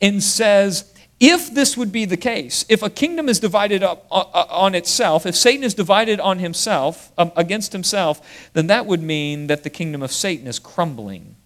and 0.00 0.22
says, 0.22 0.92
if 1.18 1.52
this 1.52 1.76
would 1.76 1.92
be 1.92 2.04
the 2.04 2.18
case, 2.18 2.66
if 2.68 2.82
a 2.82 2.90
kingdom 2.90 3.28
is 3.28 3.40
divided 3.40 3.82
up 3.82 4.06
uh, 4.10 4.24
uh, 4.34 4.46
on 4.50 4.74
itself, 4.74 5.24
if 5.24 5.34
Satan 5.34 5.64
is 5.64 5.72
divided 5.72 6.20
on 6.20 6.38
himself, 6.38 7.10
um, 7.16 7.32
against 7.36 7.72
himself, 7.72 8.50
then 8.52 8.66
that 8.66 8.84
would 8.84 9.02
mean 9.02 9.46
that 9.46 9.62
the 9.62 9.70
kingdom 9.70 10.02
of 10.02 10.12
Satan 10.12 10.46
is 10.46 10.58
crumbling, 10.58 11.36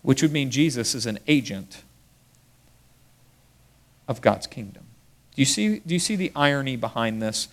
which 0.00 0.22
would 0.22 0.32
mean 0.32 0.50
Jesus 0.50 0.94
is 0.94 1.04
an 1.04 1.18
agent 1.28 1.82
of 4.06 4.22
God's 4.22 4.46
kingdom. 4.46 4.87
Do 5.38 5.42
you 5.42 5.46
see, 5.46 5.78
do 5.78 5.94
you 5.94 6.00
see 6.00 6.16
the 6.16 6.32
irony 6.34 6.74
behind 6.74 7.22
this? 7.22 7.46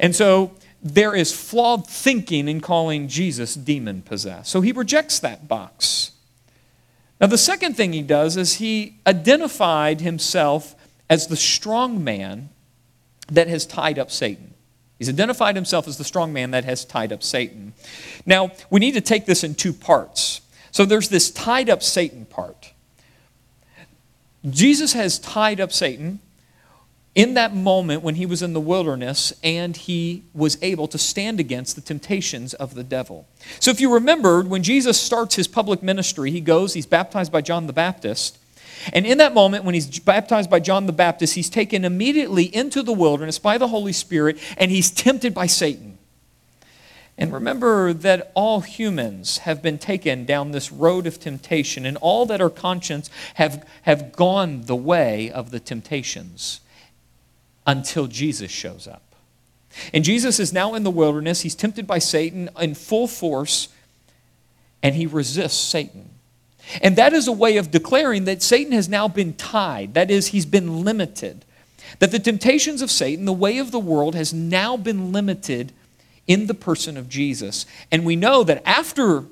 And 0.00 0.16
so 0.16 0.52
there 0.82 1.14
is 1.14 1.30
flawed 1.30 1.86
thinking 1.86 2.48
in 2.48 2.62
calling 2.62 3.06
Jesus 3.06 3.54
demon 3.54 4.00
possessed. 4.00 4.50
So 4.50 4.62
he 4.62 4.72
rejects 4.72 5.18
that 5.18 5.46
box. 5.46 6.12
Now, 7.20 7.26
the 7.26 7.36
second 7.36 7.76
thing 7.76 7.92
he 7.92 8.00
does 8.00 8.38
is 8.38 8.54
he 8.54 8.96
identified 9.06 10.00
himself 10.00 10.74
as 11.10 11.26
the 11.26 11.36
strong 11.36 12.02
man 12.02 12.48
that 13.30 13.46
has 13.46 13.66
tied 13.66 13.98
up 13.98 14.10
Satan. 14.10 14.54
He's 14.98 15.10
identified 15.10 15.54
himself 15.54 15.86
as 15.86 15.98
the 15.98 16.04
strong 16.04 16.32
man 16.32 16.52
that 16.52 16.64
has 16.64 16.86
tied 16.86 17.12
up 17.12 17.22
Satan. 17.22 17.74
Now, 18.24 18.52
we 18.70 18.80
need 18.80 18.92
to 18.92 19.02
take 19.02 19.26
this 19.26 19.44
in 19.44 19.54
two 19.54 19.74
parts. 19.74 20.40
So 20.70 20.86
there's 20.86 21.10
this 21.10 21.30
tied 21.30 21.68
up 21.68 21.82
Satan 21.82 22.24
part. 22.24 22.72
Jesus 24.48 24.94
has 24.94 25.18
tied 25.18 25.60
up 25.60 25.72
Satan 25.72 26.20
in 27.14 27.34
that 27.34 27.54
moment 27.54 28.02
when 28.02 28.14
he 28.14 28.26
was 28.26 28.42
in 28.42 28.52
the 28.52 28.60
wilderness 28.60 29.32
and 29.42 29.76
he 29.76 30.24
was 30.34 30.58
able 30.62 30.86
to 30.88 30.98
stand 30.98 31.40
against 31.40 31.74
the 31.74 31.82
temptations 31.82 32.54
of 32.54 32.74
the 32.74 32.84
devil. 32.84 33.26
So, 33.60 33.70
if 33.70 33.80
you 33.80 33.92
remember, 33.92 34.42
when 34.42 34.62
Jesus 34.62 35.00
starts 35.00 35.34
his 35.34 35.48
public 35.48 35.82
ministry, 35.82 36.30
he 36.30 36.40
goes, 36.40 36.74
he's 36.74 36.86
baptized 36.86 37.32
by 37.32 37.40
John 37.40 37.66
the 37.66 37.72
Baptist. 37.72 38.38
And 38.92 39.04
in 39.04 39.18
that 39.18 39.34
moment, 39.34 39.64
when 39.64 39.74
he's 39.74 39.98
baptized 39.98 40.48
by 40.48 40.60
John 40.60 40.86
the 40.86 40.92
Baptist, 40.92 41.34
he's 41.34 41.50
taken 41.50 41.84
immediately 41.84 42.44
into 42.44 42.82
the 42.82 42.92
wilderness 42.92 43.38
by 43.38 43.58
the 43.58 43.68
Holy 43.68 43.92
Spirit 43.92 44.38
and 44.56 44.70
he's 44.70 44.90
tempted 44.90 45.34
by 45.34 45.46
Satan. 45.46 45.98
And 47.18 47.32
remember 47.32 47.92
that 47.92 48.30
all 48.34 48.60
humans 48.60 49.38
have 49.38 49.60
been 49.60 49.78
taken 49.78 50.24
down 50.24 50.52
this 50.52 50.70
road 50.70 51.04
of 51.04 51.18
temptation, 51.18 51.84
and 51.84 51.96
all 51.96 52.26
that 52.26 52.40
are 52.40 52.48
conscious 52.48 53.10
have, 53.34 53.66
have 53.82 54.12
gone 54.12 54.62
the 54.62 54.76
way 54.76 55.28
of 55.28 55.50
the 55.50 55.58
temptations 55.58 56.60
until 57.68 58.06
Jesus 58.06 58.50
shows 58.50 58.88
up. 58.88 59.02
And 59.92 60.02
Jesus 60.02 60.40
is 60.40 60.52
now 60.52 60.74
in 60.74 60.82
the 60.82 60.90
wilderness. 60.90 61.42
He's 61.42 61.54
tempted 61.54 61.86
by 61.86 61.98
Satan 61.98 62.48
in 62.58 62.74
full 62.74 63.06
force, 63.06 63.68
and 64.82 64.96
he 64.96 65.06
resists 65.06 65.58
Satan. 65.58 66.08
And 66.82 66.96
that 66.96 67.12
is 67.12 67.28
a 67.28 67.32
way 67.32 67.58
of 67.58 67.70
declaring 67.70 68.24
that 68.24 68.42
Satan 68.42 68.72
has 68.72 68.88
now 68.88 69.06
been 69.06 69.34
tied. 69.34 69.94
That 69.94 70.10
is, 70.10 70.28
he's 70.28 70.46
been 70.46 70.82
limited. 70.82 71.44
That 71.98 72.10
the 72.10 72.18
temptations 72.18 72.82
of 72.82 72.90
Satan, 72.90 73.26
the 73.26 73.32
way 73.32 73.58
of 73.58 73.70
the 73.70 73.78
world, 73.78 74.14
has 74.14 74.32
now 74.32 74.76
been 74.76 75.12
limited 75.12 75.72
in 76.26 76.46
the 76.46 76.54
person 76.54 76.96
of 76.96 77.08
Jesus. 77.08 77.66
And 77.92 78.04
we 78.04 78.16
know 78.16 78.44
that 78.44 78.62
after 78.66 79.24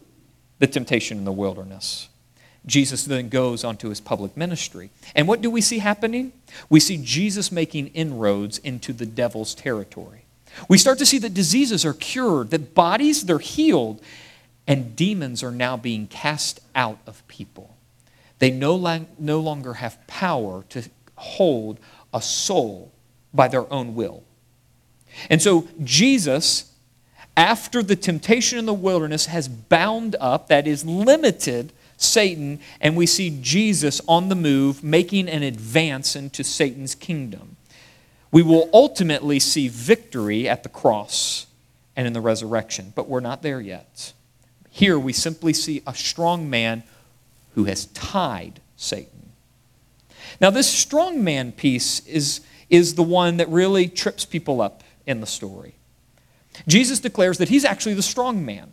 the 0.58 0.66
temptation 0.66 1.18
in 1.18 1.24
the 1.24 1.32
wilderness, 1.32 2.08
Jesus 2.66 3.04
then 3.04 3.28
goes 3.28 3.62
onto 3.62 3.88
his 3.88 4.00
public 4.00 4.36
ministry. 4.36 4.90
And 5.14 5.28
what 5.28 5.40
do 5.40 5.50
we 5.50 5.60
see 5.60 5.78
happening? 5.78 6.32
We 6.68 6.80
see 6.80 6.98
Jesus 7.00 7.52
making 7.52 7.88
inroads 7.88 8.58
into 8.58 8.92
the 8.92 9.06
devil's 9.06 9.54
territory. 9.54 10.24
We 10.68 10.78
start 10.78 10.98
to 10.98 11.06
see 11.06 11.18
that 11.18 11.34
diseases 11.34 11.84
are 11.84 11.92
cured, 11.92 12.50
that 12.50 12.74
bodies 12.74 13.24
they're 13.24 13.38
healed, 13.38 14.02
and 14.66 14.96
demons 14.96 15.42
are 15.42 15.52
now 15.52 15.76
being 15.76 16.06
cast 16.08 16.60
out 16.74 16.98
of 17.06 17.26
people. 17.28 17.76
They 18.38 18.50
no, 18.50 18.74
lang- 18.74 19.08
no 19.18 19.38
longer 19.40 19.74
have 19.74 20.04
power 20.06 20.64
to 20.70 20.82
hold 21.14 21.78
a 22.12 22.20
soul 22.20 22.92
by 23.32 23.48
their 23.48 23.70
own 23.72 23.94
will. 23.94 24.24
And 25.30 25.40
so 25.40 25.68
Jesus, 25.84 26.72
after 27.36 27.82
the 27.82 27.96
temptation 27.96 28.58
in 28.58 28.66
the 28.66 28.74
wilderness, 28.74 29.26
has 29.26 29.48
bound 29.48 30.16
up, 30.20 30.48
that 30.48 30.66
is, 30.66 30.84
limited 30.84 31.72
Satan, 31.96 32.60
and 32.80 32.96
we 32.96 33.06
see 33.06 33.38
Jesus 33.40 34.00
on 34.06 34.28
the 34.28 34.34
move 34.34 34.84
making 34.84 35.28
an 35.28 35.42
advance 35.42 36.14
into 36.14 36.44
Satan's 36.44 36.94
kingdom. 36.94 37.56
We 38.30 38.42
will 38.42 38.68
ultimately 38.72 39.40
see 39.40 39.68
victory 39.68 40.48
at 40.48 40.62
the 40.62 40.68
cross 40.68 41.46
and 41.94 42.06
in 42.06 42.12
the 42.12 42.20
resurrection, 42.20 42.92
but 42.94 43.08
we're 43.08 43.20
not 43.20 43.42
there 43.42 43.60
yet. 43.60 44.12
Here 44.70 44.98
we 44.98 45.14
simply 45.14 45.54
see 45.54 45.82
a 45.86 45.94
strong 45.94 46.50
man 46.50 46.82
who 47.54 47.64
has 47.64 47.86
tied 47.86 48.60
Satan. 48.76 49.30
Now, 50.38 50.50
this 50.50 50.68
strong 50.68 51.24
man 51.24 51.52
piece 51.52 52.00
is, 52.06 52.42
is 52.68 52.94
the 52.94 53.02
one 53.02 53.38
that 53.38 53.48
really 53.48 53.88
trips 53.88 54.26
people 54.26 54.60
up 54.60 54.84
in 55.06 55.20
the 55.20 55.26
story. 55.26 55.74
Jesus 56.66 57.00
declares 57.00 57.38
that 57.38 57.48
he's 57.48 57.64
actually 57.64 57.94
the 57.94 58.02
strong 58.02 58.44
man. 58.44 58.72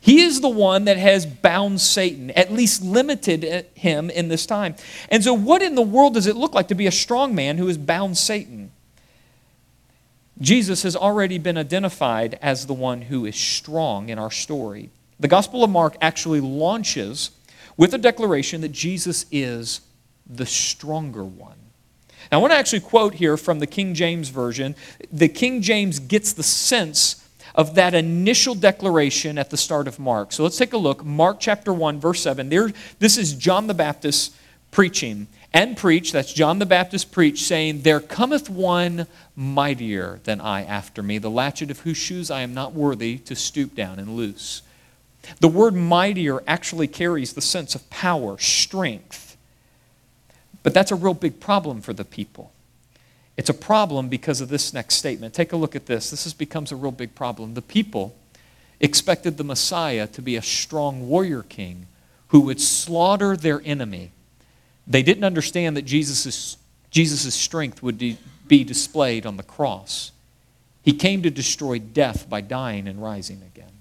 He 0.00 0.20
is 0.20 0.40
the 0.40 0.48
one 0.48 0.84
that 0.84 0.96
has 0.96 1.26
bound 1.26 1.80
Satan, 1.80 2.30
at 2.32 2.52
least 2.52 2.82
limited 2.82 3.44
uh, 3.44 3.62
him 3.78 4.10
in 4.10 4.28
this 4.28 4.46
time. 4.46 4.74
And 5.08 5.24
so, 5.24 5.34
what 5.34 5.62
in 5.62 5.74
the 5.74 5.82
world 5.82 6.14
does 6.14 6.26
it 6.26 6.36
look 6.36 6.54
like 6.54 6.68
to 6.68 6.74
be 6.74 6.86
a 6.86 6.92
strong 6.92 7.34
man 7.34 7.58
who 7.58 7.66
has 7.66 7.78
bound 7.78 8.16
Satan? 8.16 8.70
Jesus 10.40 10.82
has 10.82 10.96
already 10.96 11.38
been 11.38 11.56
identified 11.56 12.38
as 12.42 12.66
the 12.66 12.74
one 12.74 13.02
who 13.02 13.24
is 13.24 13.36
strong 13.36 14.08
in 14.08 14.18
our 14.18 14.30
story. 14.30 14.90
The 15.20 15.28
Gospel 15.28 15.62
of 15.62 15.70
Mark 15.70 15.96
actually 16.00 16.40
launches 16.40 17.30
with 17.76 17.94
a 17.94 17.98
declaration 17.98 18.60
that 18.62 18.72
Jesus 18.72 19.26
is 19.30 19.80
the 20.26 20.46
stronger 20.46 21.24
one. 21.24 21.56
Now, 22.32 22.38
I 22.38 22.40
want 22.40 22.52
to 22.52 22.58
actually 22.58 22.80
quote 22.80 23.14
here 23.14 23.36
from 23.36 23.58
the 23.58 23.66
King 23.66 23.94
James 23.94 24.28
Version. 24.30 24.74
The 25.12 25.28
King 25.28 25.62
James 25.62 25.98
gets 26.00 26.32
the 26.32 26.42
sense 26.42 27.23
of 27.54 27.74
that 27.76 27.94
initial 27.94 28.54
declaration 28.54 29.38
at 29.38 29.50
the 29.50 29.56
start 29.56 29.86
of 29.86 29.98
Mark. 29.98 30.32
So 30.32 30.42
let's 30.42 30.56
take 30.56 30.72
a 30.72 30.78
look. 30.78 31.04
Mark 31.04 31.38
chapter 31.38 31.72
1, 31.72 32.00
verse 32.00 32.20
7. 32.20 32.48
There, 32.48 32.72
this 32.98 33.16
is 33.16 33.34
John 33.34 33.66
the 33.66 33.74
Baptist 33.74 34.34
preaching 34.70 35.28
and 35.52 35.76
preach. 35.76 36.10
That's 36.10 36.32
John 36.32 36.58
the 36.58 36.66
Baptist 36.66 37.12
preach, 37.12 37.44
saying, 37.44 37.82
There 37.82 38.00
cometh 38.00 38.50
one 38.50 39.06
mightier 39.36 40.20
than 40.24 40.40
I 40.40 40.64
after 40.64 41.02
me, 41.02 41.18
the 41.18 41.30
latchet 41.30 41.70
of 41.70 41.80
whose 41.80 41.96
shoes 41.96 42.30
I 42.30 42.40
am 42.40 42.54
not 42.54 42.72
worthy 42.72 43.18
to 43.18 43.36
stoop 43.36 43.74
down 43.74 44.00
and 44.00 44.16
loose. 44.16 44.62
The 45.40 45.48
word 45.48 45.74
mightier 45.74 46.42
actually 46.46 46.88
carries 46.88 47.32
the 47.32 47.40
sense 47.40 47.74
of 47.74 47.88
power, 47.88 48.36
strength. 48.38 49.36
But 50.64 50.74
that's 50.74 50.90
a 50.90 50.96
real 50.96 51.14
big 51.14 51.40
problem 51.40 51.80
for 51.80 51.92
the 51.92 52.04
people. 52.04 52.50
It's 53.36 53.50
a 53.50 53.54
problem 53.54 54.08
because 54.08 54.40
of 54.40 54.48
this 54.48 54.72
next 54.72 54.94
statement. 54.94 55.34
Take 55.34 55.52
a 55.52 55.56
look 55.56 55.74
at 55.74 55.86
this. 55.86 56.10
This 56.10 56.32
becomes 56.32 56.70
a 56.70 56.76
real 56.76 56.92
big 56.92 57.14
problem. 57.14 57.54
The 57.54 57.62
people 57.62 58.14
expected 58.80 59.36
the 59.36 59.44
Messiah 59.44 60.06
to 60.08 60.22
be 60.22 60.36
a 60.36 60.42
strong 60.42 61.08
warrior 61.08 61.42
king 61.42 61.86
who 62.28 62.40
would 62.40 62.60
slaughter 62.60 63.36
their 63.36 63.60
enemy. 63.64 64.12
They 64.86 65.02
didn't 65.02 65.24
understand 65.24 65.76
that 65.76 65.82
Jesus' 65.82 66.56
Jesus's 66.90 67.34
strength 67.34 67.82
would 67.82 67.98
be 67.98 68.64
displayed 68.64 69.26
on 69.26 69.36
the 69.36 69.42
cross. 69.42 70.12
He 70.82 70.92
came 70.92 71.22
to 71.22 71.30
destroy 71.30 71.78
death 71.78 72.28
by 72.28 72.40
dying 72.40 72.86
and 72.86 73.02
rising 73.02 73.42
again. 73.42 73.72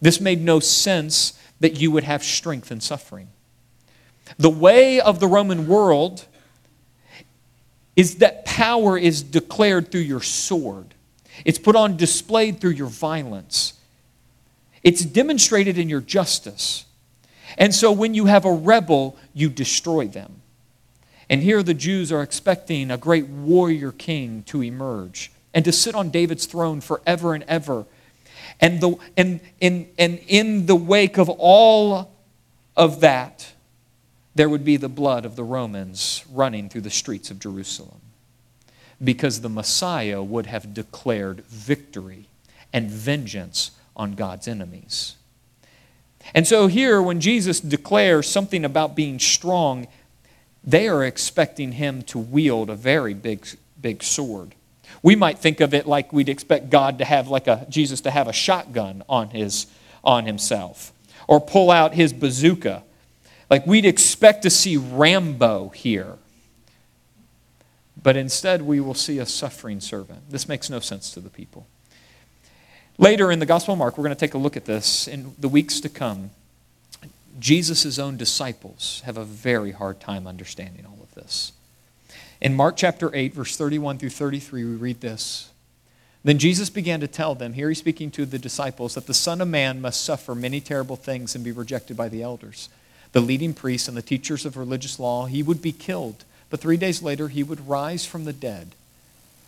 This 0.00 0.20
made 0.20 0.40
no 0.40 0.60
sense 0.60 1.38
that 1.60 1.80
you 1.80 1.90
would 1.90 2.04
have 2.04 2.24
strength 2.24 2.72
in 2.72 2.80
suffering. 2.80 3.28
The 4.38 4.50
way 4.50 5.00
of 5.00 5.20
the 5.20 5.26
Roman 5.26 5.66
world 5.66 6.24
is 7.98 8.18
that 8.18 8.44
power 8.44 8.96
is 8.96 9.24
declared 9.24 9.90
through 9.90 10.02
your 10.02 10.22
sword. 10.22 10.94
It's 11.44 11.58
put 11.58 11.74
on 11.74 11.96
display 11.96 12.52
through 12.52 12.70
your 12.70 12.86
violence. 12.86 13.72
It's 14.84 15.04
demonstrated 15.04 15.76
in 15.78 15.88
your 15.88 16.00
justice. 16.00 16.84
And 17.56 17.74
so 17.74 17.90
when 17.90 18.14
you 18.14 18.26
have 18.26 18.44
a 18.44 18.52
rebel, 18.52 19.16
you 19.34 19.48
destroy 19.48 20.06
them. 20.06 20.42
And 21.28 21.42
here 21.42 21.60
the 21.64 21.74
Jews 21.74 22.12
are 22.12 22.22
expecting 22.22 22.92
a 22.92 22.96
great 22.96 23.26
warrior 23.26 23.90
king 23.90 24.44
to 24.44 24.62
emerge 24.62 25.32
and 25.52 25.64
to 25.64 25.72
sit 25.72 25.96
on 25.96 26.10
David's 26.10 26.46
throne 26.46 26.80
forever 26.80 27.34
and 27.34 27.42
ever. 27.48 27.84
And, 28.60 28.80
the, 28.80 28.94
and, 29.16 29.40
and, 29.60 29.88
and 29.98 30.20
in 30.28 30.66
the 30.66 30.76
wake 30.76 31.18
of 31.18 31.28
all 31.28 32.12
of 32.76 33.00
that, 33.00 33.54
there 34.38 34.48
would 34.48 34.64
be 34.64 34.76
the 34.76 34.88
blood 34.88 35.24
of 35.24 35.34
the 35.34 35.42
Romans 35.42 36.24
running 36.32 36.68
through 36.68 36.82
the 36.82 36.90
streets 36.90 37.28
of 37.28 37.40
Jerusalem. 37.40 38.00
Because 39.02 39.40
the 39.40 39.48
Messiah 39.48 40.22
would 40.22 40.46
have 40.46 40.72
declared 40.72 41.40
victory 41.46 42.28
and 42.72 42.88
vengeance 42.88 43.72
on 43.96 44.12
God's 44.12 44.46
enemies. 44.46 45.16
And 46.36 46.46
so, 46.46 46.68
here, 46.68 47.02
when 47.02 47.20
Jesus 47.20 47.58
declares 47.58 48.28
something 48.28 48.64
about 48.64 48.94
being 48.94 49.18
strong, 49.18 49.88
they 50.62 50.86
are 50.86 51.04
expecting 51.04 51.72
him 51.72 52.02
to 52.02 52.18
wield 52.20 52.70
a 52.70 52.76
very 52.76 53.14
big, 53.14 53.44
big 53.80 54.04
sword. 54.04 54.54
We 55.02 55.16
might 55.16 55.40
think 55.40 55.58
of 55.58 55.74
it 55.74 55.84
like 55.84 56.12
we'd 56.12 56.28
expect 56.28 56.70
God 56.70 56.98
to 56.98 57.04
have, 57.04 57.26
like 57.26 57.48
a 57.48 57.66
Jesus 57.68 58.00
to 58.02 58.12
have 58.12 58.28
a 58.28 58.32
shotgun 58.32 59.02
on, 59.08 59.30
his, 59.30 59.66
on 60.04 60.26
himself, 60.26 60.92
or 61.26 61.40
pull 61.40 61.72
out 61.72 61.94
his 61.94 62.12
bazooka 62.12 62.84
like 63.50 63.66
we'd 63.66 63.86
expect 63.86 64.42
to 64.42 64.50
see 64.50 64.76
Rambo 64.76 65.70
here. 65.70 66.14
But 68.02 68.16
instead, 68.16 68.62
we 68.62 68.80
will 68.80 68.94
see 68.94 69.18
a 69.18 69.26
suffering 69.26 69.80
servant. 69.80 70.30
This 70.30 70.48
makes 70.48 70.70
no 70.70 70.80
sense 70.80 71.10
to 71.12 71.20
the 71.20 71.30
people. 71.30 71.66
Later 72.96 73.30
in 73.30 73.38
the 73.38 73.46
Gospel 73.46 73.74
of 73.74 73.78
Mark, 73.78 73.96
we're 73.96 74.04
going 74.04 74.14
to 74.14 74.20
take 74.20 74.34
a 74.34 74.38
look 74.38 74.56
at 74.56 74.64
this 74.64 75.08
in 75.08 75.34
the 75.38 75.48
weeks 75.48 75.80
to 75.80 75.88
come. 75.88 76.30
Jesus' 77.38 77.98
own 77.98 78.16
disciples 78.16 79.02
have 79.04 79.16
a 79.16 79.24
very 79.24 79.72
hard 79.72 80.00
time 80.00 80.26
understanding 80.26 80.84
all 80.84 80.98
of 81.02 81.14
this. 81.14 81.52
In 82.40 82.54
Mark 82.54 82.76
chapter 82.76 83.14
8, 83.14 83.34
verse 83.34 83.56
31 83.56 83.98
through 83.98 84.10
33, 84.10 84.64
we 84.64 84.74
read 84.74 85.00
this. 85.00 85.50
Then 86.24 86.38
Jesus 86.38 86.70
began 86.70 87.00
to 87.00 87.08
tell 87.08 87.34
them, 87.34 87.52
here 87.52 87.68
he's 87.68 87.78
speaking 87.78 88.10
to 88.12 88.26
the 88.26 88.38
disciples, 88.38 88.94
that 88.94 89.06
the 89.06 89.14
Son 89.14 89.40
of 89.40 89.48
Man 89.48 89.80
must 89.80 90.04
suffer 90.04 90.34
many 90.34 90.60
terrible 90.60 90.96
things 90.96 91.34
and 91.34 91.44
be 91.44 91.52
rejected 91.52 91.96
by 91.96 92.08
the 92.08 92.22
elders 92.22 92.68
the 93.18 93.26
leading 93.26 93.52
priests 93.52 93.88
and 93.88 93.96
the 93.96 94.02
teachers 94.02 94.46
of 94.46 94.56
religious 94.56 95.00
law, 95.00 95.26
he 95.26 95.42
would 95.42 95.60
be 95.60 95.72
killed. 95.72 96.24
But 96.50 96.60
three 96.60 96.76
days 96.76 97.02
later, 97.02 97.26
he 97.26 97.42
would 97.42 97.66
rise 97.66 98.06
from 98.06 98.24
the 98.24 98.32
dead. 98.32 98.76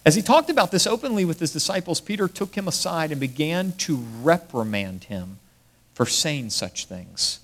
As 0.05 0.17
he 0.17 0.23
talked 0.23 0.51
about 0.51 0.73
this 0.73 0.89
openly 0.89 1.25
with 1.25 1.39
his 1.39 1.53
disciples, 1.53 2.01
Peter 2.01 2.27
took 2.27 2.57
him 2.57 2.67
aside 2.67 3.13
and 3.13 3.21
began 3.21 3.71
to 3.73 3.99
reprimand 4.23 5.05
him 5.05 5.39
for 5.95 6.05
saying 6.05 6.51
such 6.51 6.87
things. 6.87 7.39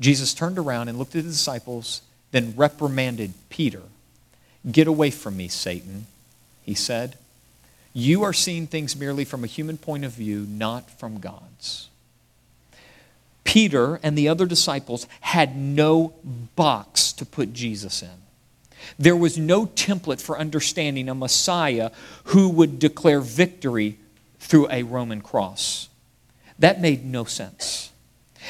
Jesus 0.00 0.34
turned 0.34 0.58
around 0.58 0.88
and 0.88 0.98
looked 0.98 1.14
at 1.14 1.22
the 1.22 1.30
disciples, 1.30 2.02
then 2.32 2.54
reprimanded 2.56 3.32
Peter. 3.50 3.82
Get 4.68 4.88
away 4.88 5.12
from 5.12 5.36
me, 5.36 5.46
Satan, 5.46 6.06
he 6.64 6.74
said. 6.74 7.16
You 7.92 8.24
are 8.24 8.32
seeing 8.32 8.66
things 8.66 8.96
merely 8.96 9.24
from 9.24 9.44
a 9.44 9.46
human 9.46 9.78
point 9.78 10.04
of 10.04 10.10
view, 10.10 10.44
not 10.48 10.90
from 10.90 11.20
God's. 11.20 11.89
Peter 13.44 13.98
and 14.02 14.16
the 14.16 14.28
other 14.28 14.46
disciples 14.46 15.06
had 15.20 15.56
no 15.56 16.14
box 16.56 17.12
to 17.14 17.24
put 17.24 17.52
Jesus 17.52 18.02
in. 18.02 18.08
There 18.98 19.16
was 19.16 19.38
no 19.38 19.66
template 19.66 20.20
for 20.20 20.38
understanding 20.38 21.08
a 21.08 21.14
Messiah 21.14 21.90
who 22.24 22.48
would 22.50 22.78
declare 22.78 23.20
victory 23.20 23.98
through 24.38 24.68
a 24.70 24.82
Roman 24.82 25.20
cross. 25.20 25.88
That 26.58 26.80
made 26.80 27.04
no 27.04 27.24
sense. 27.24 27.90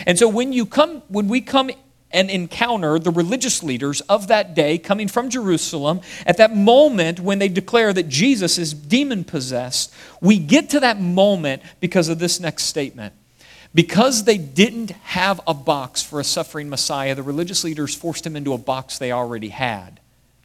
And 0.06 0.18
so 0.18 0.28
when 0.28 0.52
you 0.52 0.66
come 0.66 1.02
when 1.08 1.28
we 1.28 1.40
come 1.40 1.70
and 2.12 2.28
encounter 2.28 2.98
the 2.98 3.10
religious 3.10 3.62
leaders 3.62 4.00
of 4.02 4.28
that 4.28 4.54
day 4.54 4.78
coming 4.78 5.06
from 5.06 5.30
Jerusalem 5.30 6.00
at 6.26 6.36
that 6.38 6.56
moment 6.56 7.20
when 7.20 7.38
they 7.38 7.48
declare 7.48 7.92
that 7.92 8.08
Jesus 8.08 8.58
is 8.58 8.74
demon 8.74 9.22
possessed, 9.22 9.94
we 10.20 10.38
get 10.38 10.70
to 10.70 10.80
that 10.80 11.00
moment 11.00 11.62
because 11.78 12.08
of 12.08 12.18
this 12.18 12.40
next 12.40 12.64
statement. 12.64 13.14
Because 13.72 14.24
they 14.24 14.38
didn't 14.38 14.90
have 14.90 15.40
a 15.46 15.54
box 15.54 16.02
for 16.02 16.18
a 16.18 16.24
suffering 16.24 16.68
Messiah, 16.68 17.14
the 17.14 17.22
religious 17.22 17.62
leaders 17.62 17.94
forced 17.94 18.26
him 18.26 18.34
into 18.34 18.52
a 18.52 18.58
box 18.58 18.98
they 18.98 19.12
already 19.12 19.50
had. 19.50 20.00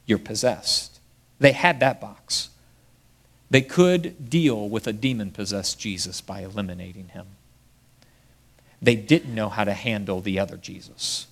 You're 0.06 0.18
possessed. 0.18 1.00
They 1.40 1.52
had 1.52 1.80
that 1.80 2.00
box. 2.00 2.50
They 3.50 3.62
could 3.62 4.30
deal 4.30 4.68
with 4.68 4.86
a 4.86 4.92
demon 4.92 5.32
possessed 5.32 5.78
Jesus 5.78 6.20
by 6.20 6.40
eliminating 6.40 7.08
him. 7.08 7.26
They 8.80 8.96
didn't 8.96 9.34
know 9.34 9.48
how 9.48 9.64
to 9.64 9.72
handle 9.72 10.20
the 10.20 10.38
other 10.38 10.56
Jesus. 10.56 11.26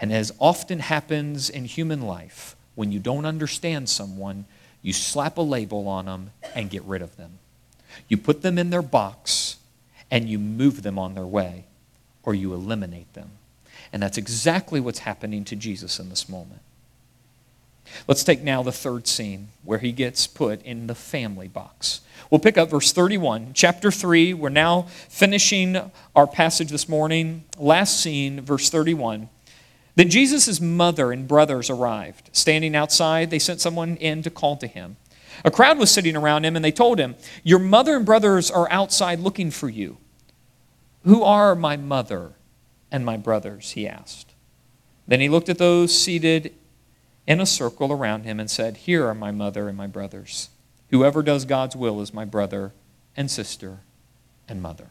And 0.00 0.12
as 0.12 0.32
often 0.38 0.80
happens 0.80 1.50
in 1.50 1.66
human 1.66 2.02
life, 2.02 2.56
when 2.74 2.90
you 2.90 2.98
don't 2.98 3.26
understand 3.26 3.88
someone, 3.88 4.46
you 4.82 4.92
slap 4.92 5.36
a 5.36 5.42
label 5.42 5.86
on 5.86 6.06
them 6.06 6.30
and 6.54 6.70
get 6.70 6.82
rid 6.84 7.02
of 7.02 7.16
them. 7.16 7.38
You 8.08 8.16
put 8.16 8.42
them 8.42 8.58
in 8.58 8.70
their 8.70 8.82
box 8.82 9.56
and 10.10 10.28
you 10.28 10.38
move 10.38 10.82
them 10.82 10.98
on 10.98 11.14
their 11.14 11.26
way 11.26 11.64
or 12.22 12.34
you 12.34 12.52
eliminate 12.52 13.12
them. 13.14 13.30
And 13.92 14.02
that's 14.02 14.18
exactly 14.18 14.80
what's 14.80 15.00
happening 15.00 15.44
to 15.46 15.56
Jesus 15.56 15.98
in 15.98 16.08
this 16.08 16.28
moment. 16.28 16.60
Let's 18.06 18.22
take 18.22 18.42
now 18.42 18.62
the 18.62 18.72
third 18.72 19.06
scene 19.06 19.48
where 19.64 19.78
he 19.78 19.92
gets 19.92 20.26
put 20.26 20.62
in 20.62 20.86
the 20.86 20.94
family 20.94 21.48
box. 21.48 22.00
We'll 22.30 22.38
pick 22.38 22.56
up 22.56 22.70
verse 22.70 22.92
31, 22.92 23.52
chapter 23.54 23.90
3. 23.90 24.34
We're 24.34 24.48
now 24.48 24.82
finishing 25.08 25.90
our 26.14 26.26
passage 26.26 26.70
this 26.70 26.88
morning. 26.88 27.44
Last 27.58 28.00
scene, 28.00 28.40
verse 28.42 28.70
31. 28.70 29.28
Then 29.96 30.08
Jesus' 30.08 30.60
mother 30.60 31.10
and 31.10 31.26
brothers 31.26 31.68
arrived. 31.68 32.30
Standing 32.32 32.76
outside, 32.76 33.30
they 33.30 33.40
sent 33.40 33.60
someone 33.60 33.96
in 33.96 34.22
to 34.22 34.30
call 34.30 34.56
to 34.58 34.68
him. 34.68 34.96
A 35.44 35.50
crowd 35.50 35.78
was 35.78 35.90
sitting 35.90 36.16
around 36.16 36.44
him, 36.44 36.54
and 36.54 36.64
they 36.64 36.72
told 36.72 36.98
him, 36.98 37.16
Your 37.42 37.58
mother 37.58 37.96
and 37.96 38.06
brothers 38.06 38.50
are 38.50 38.70
outside 38.70 39.20
looking 39.20 39.50
for 39.50 39.68
you. 39.68 39.96
Who 41.04 41.22
are 41.22 41.54
my 41.54 41.76
mother 41.76 42.32
and 42.90 43.04
my 43.04 43.16
brothers? 43.16 43.72
He 43.72 43.86
asked. 43.88 44.32
Then 45.06 45.20
he 45.20 45.28
looked 45.28 45.48
at 45.48 45.58
those 45.58 45.96
seated 45.96 46.54
in 47.26 47.40
a 47.40 47.46
circle 47.46 47.92
around 47.92 48.24
him 48.24 48.38
and 48.38 48.50
said, 48.50 48.78
Here 48.78 49.06
are 49.06 49.14
my 49.14 49.30
mother 49.30 49.68
and 49.68 49.76
my 49.76 49.86
brothers. 49.86 50.50
Whoever 50.90 51.22
does 51.22 51.44
God's 51.44 51.76
will 51.76 52.00
is 52.00 52.12
my 52.12 52.24
brother 52.24 52.72
and 53.16 53.30
sister 53.30 53.78
and 54.48 54.60
mother. 54.60 54.88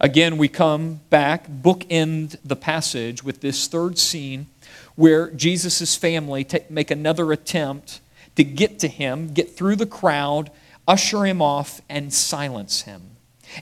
Again, 0.00 0.36
we 0.36 0.48
come 0.48 1.00
back, 1.10 1.48
bookend 1.48 2.36
the 2.44 2.56
passage 2.56 3.24
with 3.24 3.40
this 3.40 3.66
third 3.66 3.98
scene 3.98 4.46
where 4.94 5.30
Jesus' 5.30 5.96
family 5.96 6.46
make 6.70 6.90
another 6.90 7.32
attempt 7.32 8.00
to 8.36 8.44
get 8.44 8.78
to 8.80 8.88
him, 8.88 9.32
get 9.32 9.56
through 9.56 9.76
the 9.76 9.86
crowd, 9.86 10.50
usher 10.86 11.24
him 11.24 11.42
off, 11.42 11.80
and 11.88 12.12
silence 12.12 12.82
him. 12.82 13.02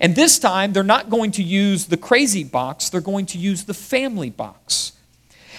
And 0.01 0.15
this 0.15 0.39
time, 0.39 0.73
they're 0.73 0.83
not 0.83 1.11
going 1.11 1.31
to 1.33 1.43
use 1.43 1.87
the 1.87 1.97
crazy 1.97 2.45
box, 2.45 2.89
they're 2.89 3.01
going 3.01 3.27
to 3.27 3.39
use 3.39 3.65
the 3.65 3.75
family 3.75 4.31
box. 4.31 4.93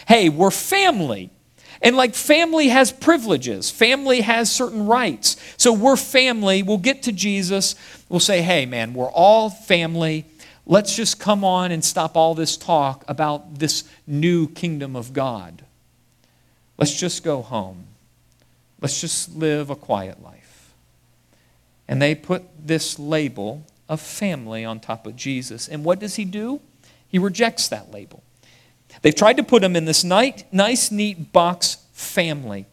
Hey, 0.08 0.30
we're 0.30 0.52
family. 0.52 1.32
And 1.82 1.96
like 1.96 2.16
family 2.16 2.70
has 2.70 2.92
privileges, 2.92 3.70
family 3.70 4.22
has 4.22 4.52
certain 4.52 4.88
rights. 4.88 5.38
So 5.58 5.74
we're 5.74 5.98
family. 5.98 6.64
We'll 6.64 6.78
get 6.78 7.04
to 7.04 7.12
Jesus. 7.12 7.76
We'll 8.10 8.20
say, 8.20 8.42
hey, 8.42 8.66
man, 8.66 8.94
we're 8.94 9.12
all 9.12 9.50
family. 9.50 10.26
Let's 10.66 10.96
just 10.96 11.20
come 11.20 11.44
on 11.44 11.72
and 11.72 11.84
stop 11.84 12.18
all 12.18 12.36
this 12.36 12.58
talk 12.58 13.06
about 13.08 13.60
this 13.60 13.84
new 14.06 14.48
kingdom 14.48 14.96
of 14.96 15.14
God. 15.14 15.64
Let's 16.78 17.00
just 17.00 17.24
go 17.24 17.42
home. 17.42 17.86
Let's 18.82 19.00
just 19.00 19.36
live 19.36 19.70
a 19.70 19.76
quiet 19.76 20.22
life. 20.22 20.74
And 21.88 22.02
they 22.02 22.16
put 22.16 22.44
this 22.66 23.00
label 23.00 23.66
of 23.90 24.02
family 24.02 24.66
on 24.66 24.80
top 24.80 25.08
of 25.08 25.16
Jesus. 25.16 25.68
And 25.68 25.84
what 25.84 26.00
does 26.00 26.16
he 26.16 26.26
do? 26.26 26.62
He 27.08 27.20
rejects 27.20 27.68
that 27.70 27.92
label. 27.92 28.24
They've 29.02 29.16
tried 29.16 29.38
to 29.38 29.44
put 29.44 29.64
him 29.64 29.76
in 29.76 29.86
this 29.86 30.04
nice, 30.04 30.92
neat 30.92 31.32
box 31.32 31.78
family. 31.94 32.66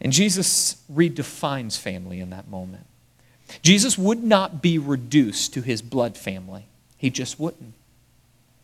And 0.00 0.12
Jesus 0.12 0.82
redefines 0.92 1.78
family 1.78 2.20
in 2.20 2.30
that 2.30 2.48
moment. 2.48 2.86
Jesus 3.62 3.98
would 3.98 4.22
not 4.22 4.62
be 4.62 4.78
reduced 4.78 5.52
to 5.54 5.62
his 5.62 5.82
blood 5.82 6.16
family, 6.16 6.66
he 6.96 7.10
just 7.10 7.38
wouldn't. 7.40 7.74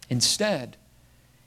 Instead, 0.09 0.77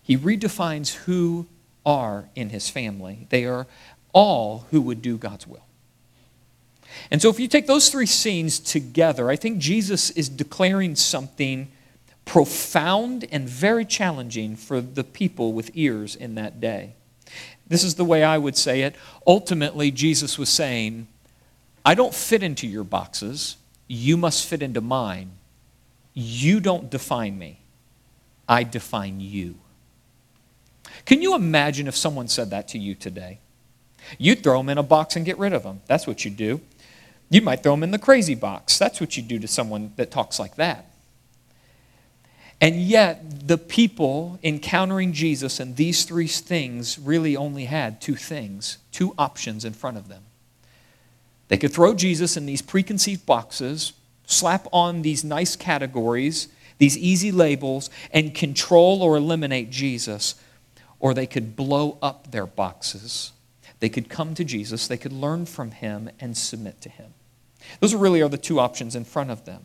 he 0.04 0.18
redefines 0.18 0.96
who 1.06 1.48
are 1.86 2.28
in 2.36 2.50
his 2.50 2.70
family. 2.70 3.28
They 3.30 3.46
are 3.46 3.68
all 4.12 4.66
who 4.72 4.82
would 4.82 5.02
do 5.02 5.18
God's 5.18 5.48
will. 5.48 5.66
And 7.12 7.22
so, 7.22 7.30
if 7.30 7.40
you 7.40 7.48
take 7.48 7.68
those 7.68 7.90
three 7.90 8.06
scenes 8.06 8.60
together, 8.60 9.30
I 9.30 9.36
think 9.36 9.60
Jesus 9.60 10.12
is 10.12 10.30
declaring 10.30 10.96
something 10.96 11.70
profound 12.26 13.26
and 13.32 13.50
very 13.50 13.86
challenging 13.86 14.56
for 14.56 14.82
the 14.82 15.04
people 15.04 15.52
with 15.54 15.72
ears 15.74 16.16
in 16.16 16.36
that 16.36 16.60
day. 16.60 16.94
This 17.68 17.84
is 17.84 17.96
the 17.96 18.06
way 18.06 18.24
I 18.24 18.38
would 18.38 18.58
say 18.58 18.82
it. 18.82 18.96
Ultimately, 19.26 19.92
Jesus 19.92 20.38
was 20.38 20.50
saying, 20.50 21.08
I 21.86 21.96
don't 21.96 22.14
fit 22.14 22.44
into 22.44 22.68
your 22.68 22.84
boxes. 22.84 23.58
You 23.88 24.18
must 24.18 24.46
fit 24.46 24.62
into 24.62 24.82
mine. 24.82 25.32
You 26.14 26.60
don't 26.60 26.90
define 26.90 27.38
me. 27.38 27.60
I 28.48 28.64
define 28.64 29.20
you. 29.20 29.56
Can 31.06 31.22
you 31.22 31.36
imagine 31.36 31.88
if 31.88 31.96
someone 31.96 32.28
said 32.28 32.50
that 32.50 32.68
to 32.70 32.80
you 32.80 32.96
today? 32.96 33.40
You'd 34.18 34.44
throw 34.44 34.58
them 34.58 34.70
in 34.70 34.78
a 34.78 34.84
box 34.84 35.16
and 35.16 35.26
get 35.26 35.38
rid 35.38 35.54
of 35.54 35.64
them. 35.64 35.82
That's 35.88 36.08
what 36.08 36.26
you'd 36.26 36.38
do. 36.38 36.62
You 37.30 37.42
might 37.42 37.62
throw 37.62 37.74
them 37.74 37.84
in 37.84 37.92
the 37.92 38.00
crazy 38.00 38.36
box. 38.36 38.78
That's 38.80 39.00
what 39.00 39.16
you 39.16 39.24
do 39.24 39.40
to 39.40 39.48
someone 39.48 39.94
that 39.98 40.10
talks 40.12 40.40
like 40.40 40.56
that. 40.56 40.86
And 42.62 42.76
yet, 42.76 43.48
the 43.48 43.58
people 43.58 44.38
encountering 44.44 45.14
Jesus 45.14 45.60
and 45.60 45.76
these 45.76 46.04
three 46.04 46.28
things 46.28 47.00
really 47.00 47.38
only 47.38 47.66
had 47.66 48.02
two 48.02 48.16
things, 48.16 48.80
two 48.92 49.14
options 49.18 49.64
in 49.64 49.74
front 49.74 49.98
of 49.98 50.10
them. 50.10 50.24
They 51.48 51.58
could 51.58 51.72
throw 51.72 51.94
Jesus 51.94 52.36
in 52.36 52.46
these 52.46 52.62
preconceived 52.62 53.26
boxes, 53.26 53.94
slap 54.26 54.68
on 54.74 55.04
these 55.04 55.24
nice 55.24 55.56
categories, 55.56 56.50
these 56.80 56.98
easy 56.98 57.32
labels, 57.32 57.90
and 58.12 58.36
control 58.36 59.02
or 59.02 59.16
eliminate 59.16 59.70
Jesus. 59.70 60.36
Or 61.00 61.14
they 61.14 61.28
could 61.28 61.56
blow 61.56 61.98
up 62.02 62.32
their 62.32 62.46
boxes. 62.46 63.32
They 63.80 63.90
could 63.90 64.10
come 64.10 64.36
to 64.36 64.44
Jesus, 64.44 64.88
they 64.88 64.98
could 64.98 65.14
learn 65.14 65.46
from 65.46 65.72
him, 65.72 66.10
and 66.20 66.36
submit 66.36 66.82
to 66.82 66.90
him. 66.90 67.14
Those 67.80 67.96
really 67.96 68.22
are 68.22 68.30
the 68.30 68.38
two 68.38 68.60
options 68.60 68.96
in 68.96 69.06
front 69.06 69.32
of 69.32 69.46
them. 69.46 69.64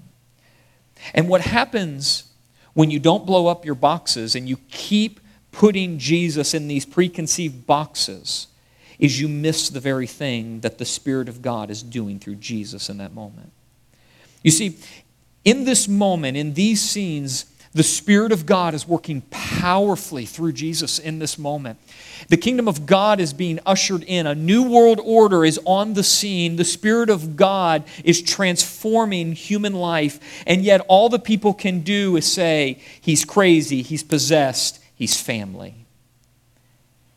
And 1.14 1.28
what 1.28 1.40
happens 1.40 2.30
when 2.74 2.90
you 2.90 2.98
don't 2.98 3.26
blow 3.26 3.46
up 3.46 3.64
your 3.64 3.74
boxes 3.74 4.34
and 4.34 4.48
you 4.48 4.56
keep 4.68 5.20
putting 5.52 5.98
Jesus 5.98 6.52
in 6.52 6.66
these 6.66 6.84
preconceived 6.84 7.66
boxes, 7.66 8.48
is 8.98 9.20
you 9.20 9.28
miss 9.28 9.68
the 9.68 9.80
very 9.80 10.06
thing 10.06 10.60
that 10.60 10.78
the 10.78 10.84
Spirit 10.84 11.28
of 11.28 11.42
God 11.42 11.70
is 11.70 11.82
doing 11.82 12.18
through 12.18 12.36
Jesus 12.36 12.88
in 12.88 12.98
that 12.98 13.12
moment. 13.12 13.52
You 14.42 14.50
see, 14.50 14.78
in 15.44 15.64
this 15.64 15.88
moment, 15.88 16.36
in 16.36 16.54
these 16.54 16.80
scenes, 16.80 17.46
the 17.74 17.82
Spirit 17.82 18.30
of 18.30 18.46
God 18.46 18.72
is 18.72 18.86
working 18.86 19.22
powerfully 19.30 20.26
through 20.26 20.52
Jesus 20.52 21.00
in 21.00 21.18
this 21.18 21.36
moment. 21.36 21.80
The 22.28 22.36
kingdom 22.36 22.68
of 22.68 22.86
God 22.86 23.18
is 23.18 23.32
being 23.32 23.58
ushered 23.66 24.04
in. 24.04 24.28
A 24.28 24.34
new 24.34 24.62
world 24.62 25.00
order 25.02 25.44
is 25.44 25.58
on 25.64 25.94
the 25.94 26.04
scene. 26.04 26.54
The 26.54 26.64
Spirit 26.64 27.10
of 27.10 27.34
God 27.36 27.82
is 28.04 28.22
transforming 28.22 29.32
human 29.32 29.74
life. 29.74 30.20
And 30.46 30.62
yet, 30.62 30.82
all 30.86 31.08
the 31.08 31.18
people 31.18 31.52
can 31.52 31.80
do 31.80 32.16
is 32.16 32.30
say, 32.30 32.78
He's 33.00 33.24
crazy, 33.24 33.82
He's 33.82 34.04
possessed, 34.04 34.78
He's 34.94 35.20
family. 35.20 35.74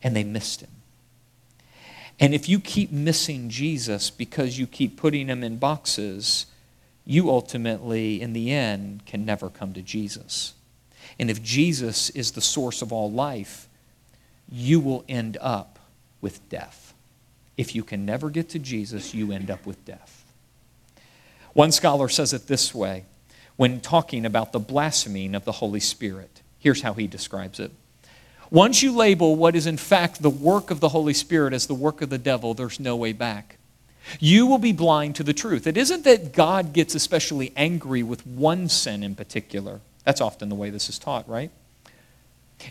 And 0.01 0.15
they 0.15 0.23
missed 0.23 0.61
Him. 0.61 0.71
And 2.19 2.33
if 2.33 2.49
you 2.49 2.59
keep 2.59 2.91
missing 2.91 3.49
Jesus 3.49 4.09
because 4.09 4.57
you 4.57 4.65
keep 4.65 4.97
putting 4.97 5.27
Him 5.27 5.43
in 5.43 5.57
boxes, 5.57 6.47
you 7.07 7.29
ultimately, 7.29 8.21
in 8.21 8.33
the 8.33 8.51
end, 8.51 9.05
can 9.05 9.25
never 9.25 9.49
come 9.49 9.73
to 9.73 9.81
Jesus. 9.81 10.53
And 11.17 11.31
if 11.31 11.41
Jesus 11.41 12.09
is 12.09 12.33
the 12.33 12.41
source 12.41 12.81
of 12.81 12.91
all 12.91 13.09
life, 13.09 13.69
you 14.51 14.81
will 14.81 15.05
end 15.07 15.37
up 15.39 15.79
with 16.19 16.47
death. 16.49 16.93
If 17.55 17.73
you 17.73 17.83
can 17.83 18.05
never 18.05 18.29
get 18.29 18.49
to 18.49 18.59
Jesus, 18.59 19.13
you 19.13 19.31
end 19.31 19.49
up 19.49 19.65
with 19.65 19.83
death. 19.85 20.25
One 21.53 21.71
scholar 21.71 22.09
says 22.09 22.33
it 22.33 22.47
this 22.47 22.75
way 22.75 23.05
when 23.55 23.79
talking 23.79 24.25
about 24.25 24.51
the 24.51 24.59
blaspheming 24.59 25.33
of 25.33 25.45
the 25.45 25.53
Holy 25.53 25.79
Spirit. 25.79 26.41
Here's 26.59 26.81
how 26.81 26.93
he 26.93 27.07
describes 27.07 27.59
it. 27.59 27.71
Once 28.51 28.83
you 28.83 28.93
label 28.93 29.35
what 29.37 29.55
is 29.55 29.65
in 29.65 29.77
fact 29.77 30.21
the 30.21 30.29
work 30.29 30.71
of 30.71 30.81
the 30.81 30.89
Holy 30.89 31.13
Spirit 31.13 31.53
as 31.53 31.67
the 31.67 31.73
work 31.73 32.01
of 32.01 32.09
the 32.09 32.17
devil, 32.17 32.53
there's 32.53 32.81
no 32.81 32.97
way 32.97 33.13
back. 33.13 33.57
You 34.19 34.47
will 34.47 34.57
be 34.57 34.71
blind 34.71 35.15
to 35.15 35.23
the 35.23 35.33
truth. 35.33 35.67
It 35.67 35.77
isn't 35.77 36.03
that 36.03 36.33
God 36.33 36.73
gets 36.73 36.95
especially 36.95 37.51
angry 37.55 38.03
with 38.03 38.25
one 38.25 38.69
sin 38.69 39.03
in 39.03 39.15
particular. 39.15 39.81
That's 40.03 40.21
often 40.21 40.49
the 40.49 40.55
way 40.55 40.69
this 40.69 40.89
is 40.89 40.97
taught, 40.97 41.27
right? 41.27 41.51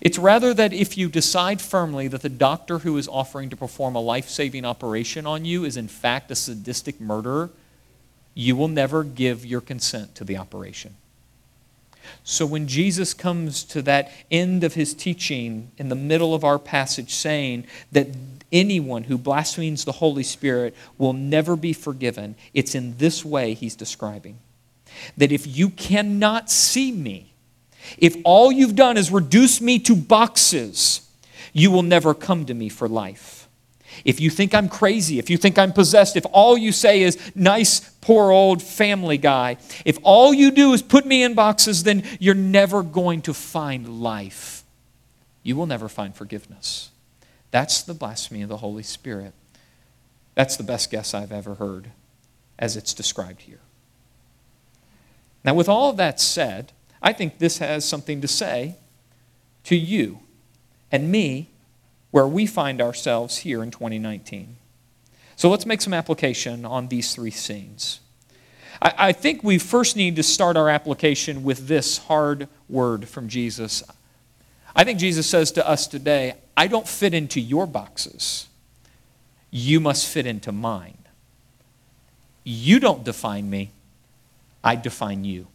It's 0.00 0.18
rather 0.18 0.52
that 0.54 0.72
if 0.72 0.98
you 0.98 1.08
decide 1.08 1.60
firmly 1.60 2.08
that 2.08 2.22
the 2.22 2.28
doctor 2.28 2.78
who 2.80 2.96
is 2.96 3.08
offering 3.08 3.50
to 3.50 3.56
perform 3.56 3.94
a 3.94 4.00
life 4.00 4.28
saving 4.28 4.64
operation 4.64 5.26
on 5.26 5.44
you 5.44 5.64
is 5.64 5.76
in 5.76 5.88
fact 5.88 6.30
a 6.30 6.34
sadistic 6.34 7.00
murderer, 7.00 7.50
you 8.34 8.56
will 8.56 8.68
never 8.68 9.04
give 9.04 9.46
your 9.46 9.60
consent 9.60 10.14
to 10.16 10.24
the 10.24 10.36
operation. 10.36 10.94
So 12.24 12.46
when 12.46 12.68
Jesus 12.68 13.14
comes 13.14 13.64
to 13.64 13.82
that 13.82 14.12
end 14.30 14.64
of 14.64 14.74
his 14.74 14.94
teaching 14.94 15.70
in 15.78 15.88
the 15.88 15.94
middle 15.94 16.34
of 16.34 16.44
our 16.44 16.58
passage, 16.58 17.14
saying 17.14 17.66
that 17.92 18.08
anyone 18.52 19.04
who 19.04 19.18
blasphemes 19.18 19.84
the 19.84 19.92
Holy 19.92 20.22
Spirit 20.22 20.74
will 20.98 21.12
never 21.12 21.56
be 21.56 21.72
forgiven. 21.72 22.36
It's 22.54 22.74
in 22.74 22.96
this 22.98 23.24
way 23.24 23.54
he's 23.54 23.74
describing. 23.74 24.38
That 25.16 25.32
if 25.32 25.46
you 25.46 25.70
cannot 25.70 26.50
see 26.50 26.92
me, 26.92 27.32
if 27.98 28.16
all 28.24 28.50
you've 28.50 28.76
done 28.76 28.96
is 28.96 29.10
reduce 29.10 29.60
me 29.60 29.78
to 29.80 29.94
boxes, 29.94 31.08
you 31.52 31.70
will 31.70 31.82
never 31.82 32.14
come 32.14 32.46
to 32.46 32.54
me 32.54 32.68
for 32.68 32.88
life. 32.88 33.48
If 34.04 34.20
you 34.20 34.30
think 34.30 34.54
I'm 34.54 34.68
crazy, 34.68 35.18
if 35.18 35.30
you 35.30 35.36
think 35.36 35.58
I'm 35.58 35.72
possessed, 35.72 36.16
if 36.16 36.26
all 36.32 36.58
you 36.58 36.72
say 36.72 37.02
is 37.02 37.18
nice, 37.34 37.80
poor 38.00 38.30
old 38.30 38.62
family 38.62 39.16
guy, 39.16 39.56
if 39.84 39.98
all 40.02 40.34
you 40.34 40.50
do 40.50 40.72
is 40.72 40.82
put 40.82 41.06
me 41.06 41.22
in 41.22 41.34
boxes, 41.34 41.82
then 41.82 42.02
you're 42.20 42.34
never 42.34 42.82
going 42.82 43.22
to 43.22 43.34
find 43.34 44.02
life. 44.02 44.64
You 45.42 45.56
will 45.56 45.66
never 45.66 45.88
find 45.88 46.14
forgiveness. 46.14 46.90
That's 47.56 47.80
the 47.80 47.94
blasphemy 47.94 48.42
of 48.42 48.50
the 48.50 48.58
Holy 48.58 48.82
Spirit. 48.82 49.32
That's 50.34 50.58
the 50.58 50.62
best 50.62 50.90
guess 50.90 51.14
I've 51.14 51.32
ever 51.32 51.54
heard 51.54 51.90
as 52.58 52.76
it's 52.76 52.92
described 52.92 53.40
here. 53.40 53.60
Now, 55.42 55.54
with 55.54 55.66
all 55.66 55.88
of 55.88 55.96
that 55.96 56.20
said, 56.20 56.72
I 57.00 57.14
think 57.14 57.38
this 57.38 57.56
has 57.56 57.82
something 57.86 58.20
to 58.20 58.28
say 58.28 58.76
to 59.64 59.74
you 59.74 60.18
and 60.92 61.10
me 61.10 61.48
where 62.10 62.26
we 62.26 62.44
find 62.44 62.82
ourselves 62.82 63.38
here 63.38 63.62
in 63.62 63.70
2019. 63.70 64.58
So 65.34 65.48
let's 65.48 65.64
make 65.64 65.80
some 65.80 65.94
application 65.94 66.66
on 66.66 66.88
these 66.88 67.14
three 67.14 67.30
scenes. 67.30 68.00
I, 68.82 68.92
I 68.98 69.12
think 69.12 69.42
we 69.42 69.56
first 69.56 69.96
need 69.96 70.16
to 70.16 70.22
start 70.22 70.58
our 70.58 70.68
application 70.68 71.42
with 71.42 71.68
this 71.68 71.96
hard 71.96 72.48
word 72.68 73.08
from 73.08 73.28
Jesus. 73.28 73.82
I 74.76 74.84
think 74.84 74.98
Jesus 74.98 75.26
says 75.26 75.50
to 75.52 75.66
us 75.66 75.86
today, 75.86 76.34
I 76.54 76.66
don't 76.66 76.86
fit 76.86 77.14
into 77.14 77.40
your 77.40 77.66
boxes. 77.66 78.46
You 79.50 79.80
must 79.80 80.06
fit 80.06 80.26
into 80.26 80.52
mine. 80.52 80.98
You 82.44 82.78
don't 82.78 83.02
define 83.02 83.48
me, 83.48 83.72
I 84.62 84.76
define 84.76 85.24
you. 85.24 85.46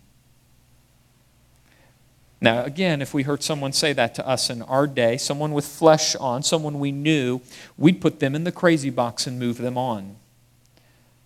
Now, 2.41 2.63
again, 2.63 3.03
if 3.03 3.13
we 3.13 3.21
heard 3.21 3.43
someone 3.43 3.71
say 3.71 3.93
that 3.93 4.15
to 4.15 4.27
us 4.27 4.49
in 4.49 4.63
our 4.63 4.87
day, 4.87 5.17
someone 5.17 5.53
with 5.53 5.65
flesh 5.65 6.15
on, 6.15 6.41
someone 6.41 6.79
we 6.79 6.91
knew, 6.91 7.41
we'd 7.77 8.01
put 8.01 8.19
them 8.19 8.33
in 8.33 8.43
the 8.43 8.51
crazy 8.51 8.89
box 8.89 9.27
and 9.27 9.37
move 9.37 9.59
them 9.59 9.77
on. 9.77 10.15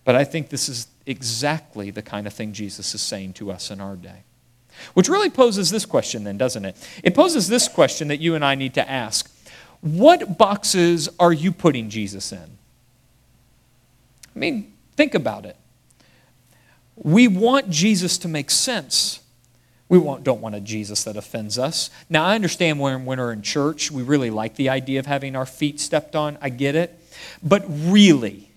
But 0.04 0.16
I 0.16 0.26
think 0.26 0.50
this 0.50 0.68
is 0.68 0.88
exactly 1.06 1.90
the 1.90 2.02
kind 2.02 2.28
of 2.28 2.34
thing 2.34 2.52
Jesus 2.52 2.94
is 2.94 3.02
saying 3.02 3.34
to 3.34 3.50
us 3.50 3.72
in 3.72 3.80
our 3.80 3.96
day. 3.96 4.24
Which 4.94 5.10
really 5.10 5.30
poses 5.30 5.70
this 5.70 5.86
question, 5.86 6.24
then, 6.24 6.38
doesn't 6.38 6.66
it? 6.66 6.76
It 7.04 7.16
poses 7.16 7.48
this 7.48 7.68
question 7.68 8.08
that 8.10 8.20
you 8.20 8.36
and 8.36 8.44
I 8.44 8.56
need 8.56 8.74
to 8.76 8.90
ask 8.90 9.32
What 9.82 10.38
boxes 10.38 11.10
are 11.20 11.34
you 11.34 11.52
putting 11.52 11.90
Jesus 11.90 12.32
in? 12.32 12.58
I 14.36 14.40
mean, 14.40 14.74
think 14.96 15.16
about 15.16 15.46
it. 15.46 15.56
We 16.96 17.28
want 17.28 17.70
Jesus 17.70 18.18
to 18.20 18.28
make 18.28 18.50
sense. 18.52 19.22
We 19.88 19.98
want, 19.98 20.24
don't 20.24 20.42
want 20.42 20.56
a 20.56 20.60
Jesus 20.60 21.04
that 21.04 21.16
offends 21.16 21.60
us. 21.60 21.92
Now, 22.10 22.26
I 22.26 22.36
understand 22.36 22.80
when, 22.80 23.06
when 23.06 23.20
we're 23.20 23.32
in 23.32 23.44
church, 23.44 23.92
we 23.92 24.02
really 24.02 24.32
like 24.32 24.56
the 24.56 24.70
idea 24.70 25.00
of 25.00 25.06
having 25.06 25.36
our 25.36 25.46
feet 25.46 25.80
stepped 25.80 26.16
on. 26.16 26.38
I 26.42 26.50
get 26.50 26.76
it. 26.76 27.00
But 27.44 27.64
really, 27.68 28.50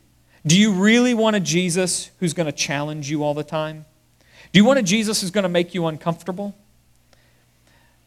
do 0.47 0.59
you 0.59 0.73
really 0.73 1.13
want 1.13 1.37
a 1.37 1.41
Jesus 1.41 2.11
who's 2.19 2.33
going 2.33 2.47
to 2.47 2.53
challenge 2.53 3.11
you 3.11 3.23
all 3.23 3.35
the 3.35 3.45
time? 3.45 3.85
Do 4.53 4.59
you 4.59 4.65
want 4.65 4.79
a 4.79 4.83
Jesus 4.83 5.21
who's 5.21 5.31
going 5.31 5.43
to 5.43 5.49
make 5.49 5.75
you 5.75 5.87
uncomfortable? 5.87 6.55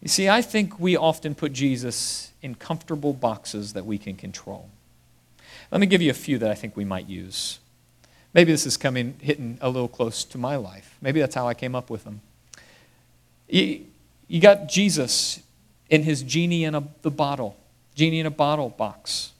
You 0.01 0.08
see, 0.08 0.27
I 0.27 0.41
think 0.41 0.80
we 0.80 0.97
often 0.97 1.36
put 1.36 1.54
Jesus 1.54 2.32
in 2.41 2.56
comfortable 2.56 3.13
boxes 3.13 3.73
that 3.73 3.86
we 3.86 3.97
can 3.97 4.15
control. 4.15 4.69
Let 5.71 5.80
me 5.80 5.88
give 5.88 6.01
you 6.01 6.10
a 6.10 6.15
few 6.15 6.38
that 6.39 6.49
I 6.49 6.56
think 6.56 6.75
we 6.75 6.86
might 6.86 7.08
use. 7.08 7.60
Maybe 8.34 8.51
this 8.51 8.65
is 8.65 8.77
coming, 8.77 9.15
hitting 9.21 9.58
a 9.62 9.69
little 9.69 9.88
close 9.88 10.23
to 10.25 10.38
my 10.38 10.56
life. 10.56 10.97
Maybe 11.01 11.19
that's 11.19 11.36
how 11.36 11.47
I 11.47 11.54
came 11.54 11.75
up 11.75 11.89
with 11.89 12.04
them. 12.04 12.21
You, 13.47 13.86
you 14.27 14.39
got 14.41 14.69
Jesus 14.69 15.41
in 15.89 16.04
his 16.04 16.23
genie 16.23 16.63
in 16.63 16.73
a, 16.73 16.84
the 17.01 17.12
bottle, 17.12 17.58
genie 17.93 18.21
in 18.21 18.25
a 18.25 18.32
bottle 18.32 18.69
box, 18.69 19.34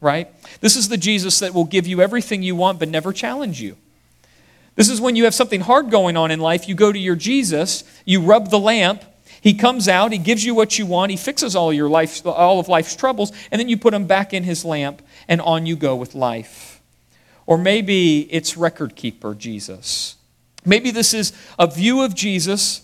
right? 0.00 0.28
This 0.60 0.76
is 0.76 0.88
the 0.88 0.96
Jesus 0.96 1.40
that 1.40 1.52
will 1.52 1.64
give 1.64 1.86
you 1.86 2.00
everything 2.00 2.42
you 2.42 2.56
want 2.56 2.78
but 2.78 2.88
never 2.88 3.12
challenge 3.12 3.60
you. 3.60 3.76
This 4.80 4.88
is 4.88 4.98
when 4.98 5.14
you 5.14 5.24
have 5.24 5.34
something 5.34 5.60
hard 5.60 5.90
going 5.90 6.16
on 6.16 6.30
in 6.30 6.40
life, 6.40 6.66
you 6.66 6.74
go 6.74 6.90
to 6.90 6.98
your 6.98 7.14
Jesus, 7.14 7.84
you 8.06 8.22
rub 8.22 8.48
the 8.48 8.58
lamp, 8.58 9.04
He 9.42 9.52
comes 9.52 9.88
out, 9.88 10.10
he 10.10 10.16
gives 10.16 10.42
you 10.42 10.54
what 10.54 10.78
you 10.78 10.86
want, 10.86 11.10
he 11.10 11.18
fixes 11.18 11.54
all 11.54 11.70
your 11.70 11.90
life, 11.90 12.26
all 12.26 12.58
of 12.58 12.66
life's 12.66 12.96
troubles, 12.96 13.30
and 13.50 13.60
then 13.60 13.68
you 13.68 13.76
put 13.76 13.90
them 13.90 14.06
back 14.06 14.32
in 14.32 14.42
his 14.42 14.64
lamp, 14.64 15.02
and 15.28 15.42
on 15.42 15.66
you 15.66 15.76
go 15.76 15.96
with 15.96 16.14
life. 16.14 16.80
Or 17.44 17.58
maybe 17.58 18.20
it's 18.32 18.56
record 18.56 18.96
keeper 18.96 19.34
Jesus. 19.34 20.16
Maybe 20.64 20.90
this 20.90 21.12
is 21.12 21.34
a 21.58 21.66
view 21.66 22.00
of 22.00 22.14
Jesus 22.14 22.80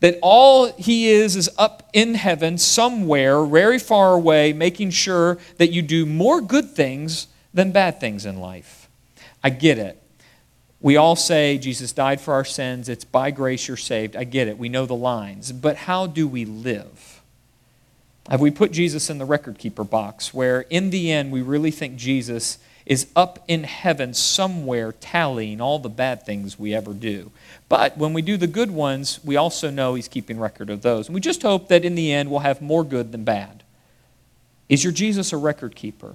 that 0.00 0.18
all 0.22 0.72
he 0.72 1.10
is 1.10 1.36
is 1.36 1.48
up 1.56 1.88
in 1.92 2.14
heaven 2.14 2.58
somewhere, 2.58 3.44
very 3.44 3.78
far 3.78 4.14
away, 4.14 4.52
making 4.52 4.90
sure 4.90 5.38
that 5.58 5.70
you 5.70 5.82
do 5.82 6.06
more 6.06 6.40
good 6.40 6.70
things 6.70 7.28
than 7.54 7.70
bad 7.70 8.00
things 8.00 8.26
in 8.26 8.40
life. 8.40 8.88
I 9.44 9.50
get 9.50 9.78
it. 9.78 10.02
We 10.86 10.96
all 10.96 11.16
say 11.16 11.58
Jesus 11.58 11.90
died 11.90 12.20
for 12.20 12.34
our 12.34 12.44
sins, 12.44 12.88
it's 12.88 13.04
by 13.04 13.32
grace 13.32 13.66
you're 13.66 13.76
saved. 13.76 14.14
I 14.14 14.22
get 14.22 14.46
it. 14.46 14.56
We 14.56 14.68
know 14.68 14.86
the 14.86 14.94
lines. 14.94 15.50
But 15.50 15.74
how 15.74 16.06
do 16.06 16.28
we 16.28 16.44
live? 16.44 17.20
Have 18.30 18.40
we 18.40 18.52
put 18.52 18.70
Jesus 18.70 19.10
in 19.10 19.18
the 19.18 19.24
record 19.24 19.58
keeper 19.58 19.82
box 19.82 20.32
where 20.32 20.60
in 20.70 20.90
the 20.90 21.10
end 21.10 21.32
we 21.32 21.42
really 21.42 21.72
think 21.72 21.96
Jesus 21.96 22.58
is 22.86 23.08
up 23.16 23.42
in 23.48 23.64
heaven 23.64 24.14
somewhere 24.14 24.92
tallying 24.92 25.60
all 25.60 25.80
the 25.80 25.88
bad 25.88 26.24
things 26.24 26.56
we 26.56 26.72
ever 26.72 26.92
do. 26.92 27.32
But 27.68 27.98
when 27.98 28.12
we 28.12 28.22
do 28.22 28.36
the 28.36 28.46
good 28.46 28.70
ones, 28.70 29.18
we 29.24 29.34
also 29.34 29.70
know 29.70 29.94
He's 29.94 30.06
keeping 30.06 30.38
record 30.38 30.70
of 30.70 30.82
those. 30.82 31.08
And 31.08 31.16
we 31.16 31.20
just 31.20 31.42
hope 31.42 31.66
that 31.66 31.84
in 31.84 31.96
the 31.96 32.12
end 32.12 32.30
we'll 32.30 32.38
have 32.38 32.62
more 32.62 32.84
good 32.84 33.10
than 33.10 33.24
bad. 33.24 33.64
Is 34.68 34.84
your 34.84 34.92
Jesus 34.92 35.32
a 35.32 35.36
record 35.36 35.74
keeper? 35.74 36.14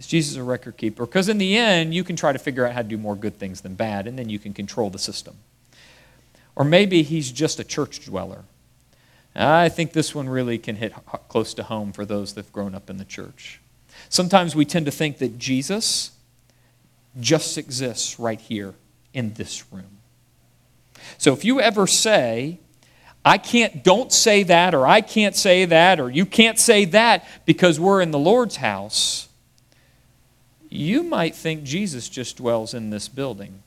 Is 0.00 0.06
Jesus 0.06 0.38
a 0.38 0.42
record 0.42 0.78
keeper? 0.78 1.04
Because 1.04 1.28
in 1.28 1.36
the 1.36 1.58
end, 1.58 1.92
you 1.92 2.04
can 2.04 2.16
try 2.16 2.32
to 2.32 2.38
figure 2.38 2.66
out 2.66 2.72
how 2.72 2.80
to 2.80 2.88
do 2.88 2.96
more 2.96 3.14
good 3.14 3.36
things 3.36 3.60
than 3.60 3.74
bad, 3.74 4.06
and 4.06 4.18
then 4.18 4.30
you 4.30 4.38
can 4.38 4.54
control 4.54 4.88
the 4.88 4.98
system. 4.98 5.36
Or 6.56 6.64
maybe 6.64 7.02
he's 7.02 7.30
just 7.30 7.60
a 7.60 7.64
church 7.64 8.06
dweller. 8.06 8.44
I 9.36 9.68
think 9.68 9.92
this 9.92 10.14
one 10.14 10.26
really 10.26 10.56
can 10.56 10.76
hit 10.76 10.94
close 11.28 11.52
to 11.52 11.64
home 11.64 11.92
for 11.92 12.06
those 12.06 12.32
that 12.32 12.46
have 12.46 12.52
grown 12.52 12.74
up 12.74 12.88
in 12.88 12.96
the 12.96 13.04
church. 13.04 13.60
Sometimes 14.08 14.56
we 14.56 14.64
tend 14.64 14.86
to 14.86 14.90
think 14.90 15.18
that 15.18 15.38
Jesus 15.38 16.12
just 17.20 17.58
exists 17.58 18.18
right 18.18 18.40
here 18.40 18.72
in 19.12 19.34
this 19.34 19.70
room. 19.70 19.98
So 21.18 21.34
if 21.34 21.44
you 21.44 21.60
ever 21.60 21.86
say, 21.86 22.58
I 23.22 23.36
can't, 23.36 23.84
don't 23.84 24.10
say 24.10 24.44
that, 24.44 24.74
or 24.74 24.86
I 24.86 25.02
can't 25.02 25.36
say 25.36 25.66
that, 25.66 26.00
or 26.00 26.08
you 26.08 26.24
can't 26.24 26.58
say 26.58 26.86
that 26.86 27.26
because 27.44 27.78
we're 27.78 28.00
in 28.00 28.12
the 28.12 28.18
Lord's 28.18 28.56
house, 28.56 29.26
you 30.70 31.02
might 31.02 31.34
think 31.34 31.64
Jesus 31.64 32.08
just 32.08 32.36
dwells 32.36 32.72
in 32.72 32.90
this 32.90 33.08
building. 33.08 33.62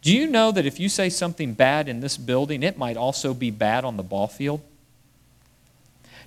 Do 0.00 0.16
you 0.16 0.26
know 0.26 0.50
that 0.52 0.66
if 0.66 0.80
you 0.80 0.88
say 0.88 1.10
something 1.10 1.52
bad 1.52 1.88
in 1.88 2.00
this 2.00 2.16
building, 2.16 2.62
it 2.62 2.78
might 2.78 2.96
also 2.96 3.34
be 3.34 3.50
bad 3.50 3.84
on 3.84 3.96
the 3.96 4.02
ball 4.02 4.26
field? 4.26 4.62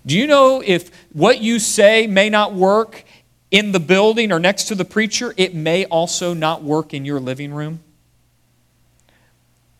Do 0.05 0.17
you 0.17 0.27
know 0.27 0.61
if 0.65 0.91
what 1.13 1.41
you 1.41 1.59
say 1.59 2.05
may 2.05 2.29
not 2.29 2.53
work 2.53 3.03
in 3.51 3.71
the 3.71 3.79
building 3.79 4.31
or 4.31 4.39
next 4.39 4.65
to 4.65 4.75
the 4.75 4.85
preacher, 4.85 5.33
it 5.35 5.55
may 5.55 5.85
also 5.85 6.33
not 6.33 6.63
work 6.63 6.93
in 6.93 7.03
your 7.05 7.19
living 7.19 7.53
room? 7.53 7.79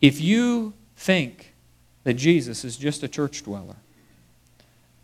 If 0.02 0.20
you 0.20 0.74
think 0.96 1.54
that 2.04 2.14
Jesus 2.14 2.64
is 2.64 2.78
just 2.78 3.04
a 3.04 3.08
church 3.08 3.44
dweller, 3.44 3.76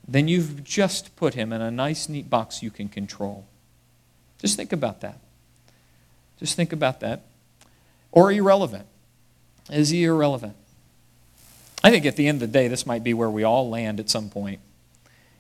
then 0.08 0.28
you've 0.28 0.64
just 0.64 1.16
put 1.16 1.34
him 1.34 1.52
in 1.52 1.62
a 1.62 1.72
nice, 1.72 2.08
neat 2.08 2.30
box 2.30 2.64
you 2.64 2.72
can 2.72 2.90
control. 2.90 3.46
Just 4.40 4.58
think 4.58 4.74
about 4.74 5.02
that. 5.02 5.20
Just 6.40 6.56
think 6.56 6.74
about 6.74 7.00
that. 7.00 7.24
Or 8.12 8.32
irrelevant. 8.32 8.86
Is 9.70 9.90
he 9.90 10.04
irrelevant? 10.04 10.56
I 11.84 11.92
think 11.92 12.06
at 12.06 12.16
the 12.16 12.28
end 12.28 12.42
of 12.42 12.52
the 12.52 12.60
day, 12.60 12.68
this 12.68 12.86
might 12.86 13.04
be 13.04 13.14
where 13.14 13.30
we 13.30 13.44
all 13.44 13.70
land 13.70 14.00
at 14.00 14.10
some 14.10 14.30
point. 14.30 14.60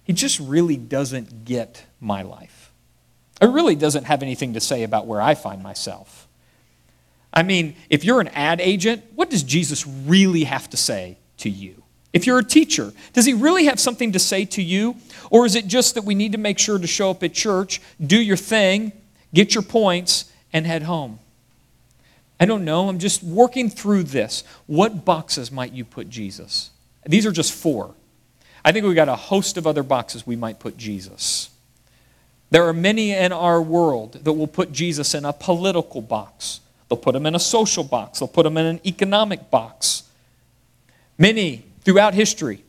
He 0.03 0.13
just 0.13 0.39
really 0.39 0.77
doesn't 0.77 1.45
get 1.45 1.85
my 1.99 2.21
life. 2.21 2.71
It 3.41 3.47
really 3.47 3.75
doesn't 3.75 4.05
have 4.05 4.21
anything 4.21 4.53
to 4.53 4.59
say 4.59 4.83
about 4.83 5.07
where 5.07 5.21
I 5.21 5.35
find 5.35 5.63
myself. 5.63 6.27
I 7.33 7.43
mean, 7.43 7.75
if 7.89 8.03
you're 8.03 8.21
an 8.21 8.29
ad 8.29 8.61
agent, 8.61 9.03
what 9.15 9.29
does 9.29 9.43
Jesus 9.43 9.85
really 9.85 10.45
have 10.45 10.69
to 10.69 10.77
say 10.77 11.17
to 11.37 11.49
you? 11.49 11.83
If 12.15 12.25
you're 12.25 12.39
a 12.39 12.43
teacher, 12.45 12.93
does 13.11 13.25
he 13.25 13.33
really 13.33 13.65
have 13.65 13.77
something 13.77 14.13
to 14.13 14.19
say 14.19 14.45
to 14.45 14.63
you? 14.63 14.95
Or 15.29 15.45
is 15.45 15.55
it 15.55 15.67
just 15.67 15.95
that 15.95 16.05
we 16.05 16.15
need 16.15 16.31
to 16.31 16.37
make 16.37 16.57
sure 16.57 16.79
to 16.79 16.87
show 16.87 17.11
up 17.11 17.21
at 17.23 17.33
church, 17.33 17.81
do 18.03 18.17
your 18.17 18.37
thing, 18.37 18.93
get 19.33 19.53
your 19.53 19.63
points, 19.63 20.31
and 20.53 20.65
head 20.65 20.83
home? 20.83 21.19
I 22.39 22.45
don't 22.45 22.63
know. 22.63 22.87
I'm 22.87 22.99
just 22.99 23.21
working 23.21 23.69
through 23.69 24.03
this. 24.03 24.45
What 24.65 25.03
boxes 25.03 25.51
might 25.51 25.73
you 25.73 25.83
put 25.83 26.09
Jesus? 26.09 26.69
These 27.05 27.25
are 27.25 27.33
just 27.33 27.51
four. 27.51 27.93
I 28.63 28.71
think 28.71 28.85
we've 28.85 28.95
got 28.95 29.09
a 29.09 29.15
host 29.17 29.57
of 29.57 29.67
other 29.67 29.83
boxes 29.83 30.25
we 30.25 30.37
might 30.37 30.57
put 30.57 30.77
Jesus. 30.77 31.49
There 32.49 32.65
are 32.65 32.73
many 32.73 33.11
in 33.11 33.33
our 33.33 33.61
world 33.61 34.23
that 34.23 34.31
will 34.31 34.47
put 34.47 34.71
Jesus 34.71 35.13
in 35.13 35.25
a 35.25 35.33
political 35.33 35.99
box. 35.99 36.61
They'll 36.87 36.97
put 36.97 37.13
him 37.13 37.25
in 37.25 37.35
a 37.35 37.39
social 37.39 37.83
box. 37.83 38.19
They'll 38.19 38.29
put 38.29 38.45
him 38.45 38.55
in 38.55 38.65
an 38.65 38.79
economic 38.85 39.51
box. 39.51 40.03
Many 41.17 41.65
throughout 41.85 42.13
history, 42.13 42.63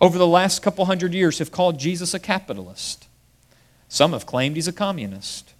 over 0.00 0.16
the 0.16 0.26
last 0.26 0.62
couple 0.62 0.86
hundred 0.86 1.12
years, 1.12 1.38
have 1.38 1.52
called 1.52 1.78
Jesus 1.78 2.14
a 2.14 2.18
capitalist. 2.18 3.06
Some 3.88 4.12
have 4.12 4.24
claimed 4.24 4.56
he's 4.56 4.68
a 4.68 4.72
communist. 4.72 5.52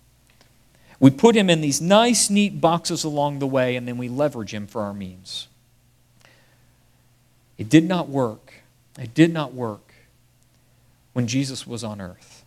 We 0.98 1.10
put 1.10 1.34
him 1.34 1.50
in 1.50 1.60
these 1.60 1.80
nice, 1.80 2.30
neat 2.30 2.60
boxes 2.60 3.04
along 3.04 3.38
the 3.38 3.46
way, 3.46 3.76
and 3.76 3.86
then 3.86 3.98
we 3.98 4.08
leverage 4.08 4.54
him 4.54 4.66
for 4.66 4.80
our 4.80 4.94
means. 4.94 5.48
It 7.58 7.68
did 7.68 7.86
not 7.86 8.08
work 8.08 8.60
it 8.98 9.14
did 9.14 9.32
not 9.32 9.54
work 9.54 9.94
when 11.14 11.26
Jesus 11.26 11.66
was 11.66 11.82
on 11.82 12.00
earth. 12.00 12.44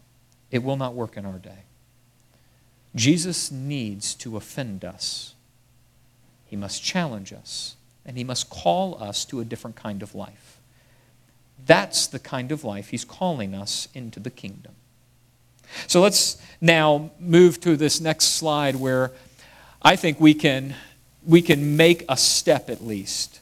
It 0.52 0.63
will 0.63 0.78
not 0.78 0.93
work 0.93 1.17
in 1.17 1.26
our 1.26 1.39
day. 1.39 1.63
Jesus 2.95 3.52
needs 3.52 4.13
to 4.15 4.38
offend 4.38 4.86
us. 4.86 5.34
He 6.45 6.56
must 6.56 6.84
challenge 6.84 7.34
us, 7.34 7.76
and 8.06 8.18
he 8.18 8.24
must 8.24 8.50
call 8.50 9.02
us 9.02 9.26
to 9.26 9.39
a 9.39 9.46
different 9.46 9.76
kind 9.76 10.02
of 10.04 10.13
life. 10.16 10.60
That's 11.66 12.08
the 12.08 12.20
kind 12.20 12.52
of 12.52 12.63
life 12.63 12.89
he's 12.89 13.06
calling 13.06 13.54
us 13.54 13.88
into 13.94 14.20
the 14.20 14.30
kingdom. 14.30 14.74
So 15.88 16.02
let's 16.02 16.38
now 16.60 17.12
move 17.20 17.60
to 17.62 17.78
this 17.78 18.02
next 18.02 18.36
slide 18.36 18.76
where 18.76 19.12
I 19.82 19.96
think 19.96 20.20
we 20.20 20.34
can, 20.34 20.76
we 21.26 21.42
can 21.42 21.78
make 21.78 22.04
a 22.10 22.18
step 22.18 22.70
at 22.70 22.84
least 22.84 23.39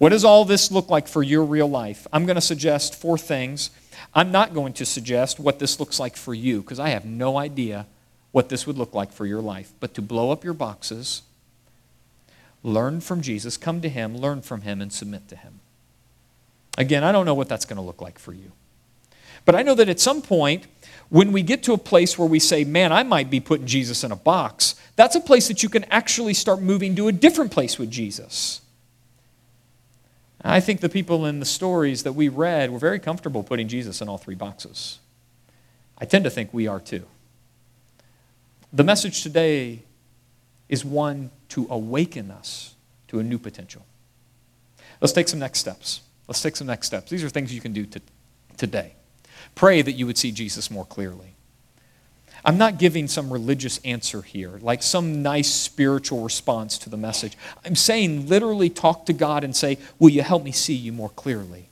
what 0.00 0.12
does 0.12 0.24
all 0.24 0.46
this 0.46 0.70
look 0.70 0.88
like 0.88 1.06
for 1.06 1.22
your 1.22 1.44
real 1.44 1.68
life? 1.68 2.06
I'm 2.10 2.24
going 2.24 2.36
to 2.36 2.40
suggest 2.40 2.94
four 2.94 3.18
things. 3.18 3.68
I'm 4.14 4.32
not 4.32 4.54
going 4.54 4.72
to 4.74 4.86
suggest 4.86 5.38
what 5.38 5.58
this 5.58 5.78
looks 5.78 6.00
like 6.00 6.16
for 6.16 6.32
you 6.32 6.62
because 6.62 6.80
I 6.80 6.88
have 6.88 7.04
no 7.04 7.36
idea 7.36 7.84
what 8.32 8.48
this 8.48 8.66
would 8.66 8.78
look 8.78 8.94
like 8.94 9.12
for 9.12 9.26
your 9.26 9.42
life. 9.42 9.74
But 9.78 9.92
to 9.96 10.00
blow 10.00 10.30
up 10.30 10.42
your 10.42 10.54
boxes, 10.54 11.20
learn 12.62 13.00
from 13.00 13.20
Jesus, 13.20 13.56
come 13.56 13.80
to 13.80 13.88
Him, 13.88 14.16
learn 14.16 14.42
from 14.42 14.62
Him, 14.62 14.80
and 14.80 14.92
submit 14.92 15.28
to 15.28 15.36
Him. 15.36 15.60
Again, 16.78 17.04
I 17.04 17.12
don't 17.12 17.26
know 17.26 17.34
what 17.34 17.48
that's 17.48 17.64
going 17.64 17.76
to 17.76 17.82
look 17.82 18.00
like 18.00 18.18
for 18.18 18.32
you. 18.32 18.52
But 19.44 19.54
I 19.54 19.62
know 19.62 19.74
that 19.74 19.88
at 19.88 20.00
some 20.00 20.22
point, 20.22 20.66
when 21.08 21.32
we 21.32 21.42
get 21.42 21.62
to 21.64 21.72
a 21.72 21.78
place 21.78 22.18
where 22.18 22.28
we 22.28 22.38
say, 22.38 22.64
man, 22.64 22.92
I 22.92 23.02
might 23.02 23.30
be 23.30 23.40
putting 23.40 23.66
Jesus 23.66 24.04
in 24.04 24.12
a 24.12 24.16
box, 24.16 24.74
that's 24.96 25.16
a 25.16 25.20
place 25.20 25.48
that 25.48 25.62
you 25.62 25.68
can 25.68 25.84
actually 25.84 26.34
start 26.34 26.60
moving 26.60 26.94
to 26.96 27.08
a 27.08 27.12
different 27.12 27.50
place 27.50 27.78
with 27.78 27.90
Jesus. 27.90 28.60
I 30.42 30.60
think 30.60 30.80
the 30.80 30.88
people 30.88 31.26
in 31.26 31.40
the 31.40 31.46
stories 31.46 32.02
that 32.04 32.12
we 32.12 32.28
read 32.28 32.70
were 32.70 32.78
very 32.78 32.98
comfortable 32.98 33.42
putting 33.42 33.68
Jesus 33.68 34.00
in 34.00 34.08
all 34.08 34.18
three 34.18 34.34
boxes. 34.34 34.98
I 35.98 36.06
tend 36.06 36.24
to 36.24 36.30
think 36.30 36.54
we 36.54 36.66
are 36.66 36.80
too. 36.80 37.04
The 38.72 38.84
message 38.84 39.22
today 39.22 39.82
is 40.68 40.84
one 40.84 41.30
to 41.50 41.66
awaken 41.70 42.30
us 42.30 42.74
to 43.08 43.18
a 43.18 43.22
new 43.22 43.38
potential. 43.38 43.84
Let's 45.00 45.12
take 45.12 45.28
some 45.28 45.38
next 45.38 45.58
steps. 45.58 46.00
Let's 46.28 46.42
take 46.42 46.56
some 46.56 46.66
next 46.66 46.86
steps. 46.86 47.10
These 47.10 47.24
are 47.24 47.28
things 47.28 47.52
you 47.52 47.60
can 47.60 47.72
do 47.72 47.86
to, 47.86 48.00
today. 48.56 48.94
Pray 49.54 49.82
that 49.82 49.92
you 49.92 50.06
would 50.06 50.18
see 50.18 50.30
Jesus 50.30 50.70
more 50.70 50.84
clearly. 50.84 51.34
I'm 52.44 52.56
not 52.56 52.78
giving 52.78 53.06
some 53.06 53.32
religious 53.32 53.78
answer 53.84 54.22
here, 54.22 54.58
like 54.62 54.82
some 54.82 55.22
nice 55.22 55.52
spiritual 55.52 56.22
response 56.22 56.78
to 56.78 56.90
the 56.90 56.96
message. 56.96 57.36
I'm 57.64 57.76
saying 57.76 58.28
literally 58.28 58.70
talk 58.70 59.06
to 59.06 59.12
God 59.12 59.44
and 59.44 59.54
say, 59.54 59.78
Will 59.98 60.08
you 60.08 60.22
help 60.22 60.42
me 60.42 60.52
see 60.52 60.74
you 60.74 60.92
more 60.92 61.10
clearly? 61.10 61.68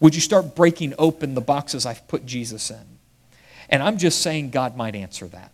Would 0.00 0.14
you 0.14 0.20
start 0.20 0.54
breaking 0.54 0.94
open 0.98 1.34
the 1.34 1.40
boxes 1.40 1.86
I've 1.86 2.06
put 2.08 2.26
Jesus 2.26 2.70
in? 2.70 2.98
And 3.68 3.82
I'm 3.82 3.98
just 3.98 4.20
saying 4.20 4.50
God 4.50 4.76
might 4.76 4.94
answer 4.94 5.26
that. 5.28 5.52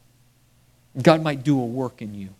God 1.00 1.22
might 1.22 1.42
do 1.42 1.60
a 1.60 1.64
work 1.64 2.00
in 2.00 2.14
you. 2.14 2.30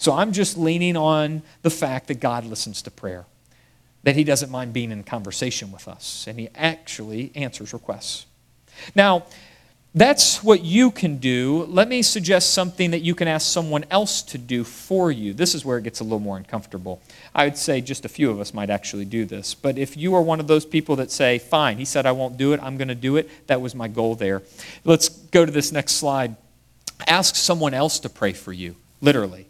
So 0.00 0.14
I'm 0.14 0.32
just 0.32 0.56
leaning 0.56 0.96
on 0.96 1.42
the 1.60 1.68
fact 1.68 2.08
that 2.08 2.20
God 2.20 2.46
listens 2.46 2.80
to 2.82 2.90
prayer, 2.90 3.26
that 4.02 4.16
He 4.16 4.24
doesn't 4.24 4.50
mind 4.50 4.72
being 4.72 4.92
in 4.92 5.04
conversation 5.04 5.70
with 5.70 5.86
us, 5.86 6.24
and 6.26 6.40
He 6.40 6.48
actually 6.54 7.30
answers 7.34 7.74
requests. 7.74 8.24
Now, 8.94 9.26
That's 9.92 10.44
what 10.44 10.62
you 10.62 10.92
can 10.92 11.16
do. 11.16 11.64
Let 11.64 11.88
me 11.88 12.02
suggest 12.02 12.54
something 12.54 12.92
that 12.92 13.00
you 13.00 13.16
can 13.16 13.26
ask 13.26 13.50
someone 13.50 13.84
else 13.90 14.22
to 14.22 14.38
do 14.38 14.62
for 14.62 15.10
you. 15.10 15.32
This 15.32 15.52
is 15.52 15.64
where 15.64 15.78
it 15.78 15.84
gets 15.84 15.98
a 15.98 16.04
little 16.04 16.20
more 16.20 16.36
uncomfortable. 16.36 17.02
I 17.34 17.44
would 17.44 17.56
say 17.56 17.80
just 17.80 18.04
a 18.04 18.08
few 18.08 18.30
of 18.30 18.38
us 18.38 18.54
might 18.54 18.70
actually 18.70 19.04
do 19.04 19.24
this. 19.24 19.52
But 19.52 19.78
if 19.78 19.96
you 19.96 20.14
are 20.14 20.22
one 20.22 20.38
of 20.38 20.46
those 20.46 20.64
people 20.64 20.94
that 20.96 21.10
say, 21.10 21.38
fine, 21.40 21.78
he 21.78 21.84
said 21.84 22.06
I 22.06 22.12
won't 22.12 22.36
do 22.36 22.52
it, 22.52 22.60
I'm 22.62 22.76
going 22.76 22.86
to 22.86 22.94
do 22.94 23.16
it, 23.16 23.48
that 23.48 23.60
was 23.60 23.74
my 23.74 23.88
goal 23.88 24.14
there. 24.14 24.42
Let's 24.84 25.08
go 25.08 25.44
to 25.44 25.50
this 25.50 25.72
next 25.72 25.94
slide. 25.94 26.36
Ask 27.08 27.34
someone 27.34 27.74
else 27.74 27.98
to 28.00 28.08
pray 28.08 28.32
for 28.32 28.52
you, 28.52 28.76
literally. 29.00 29.49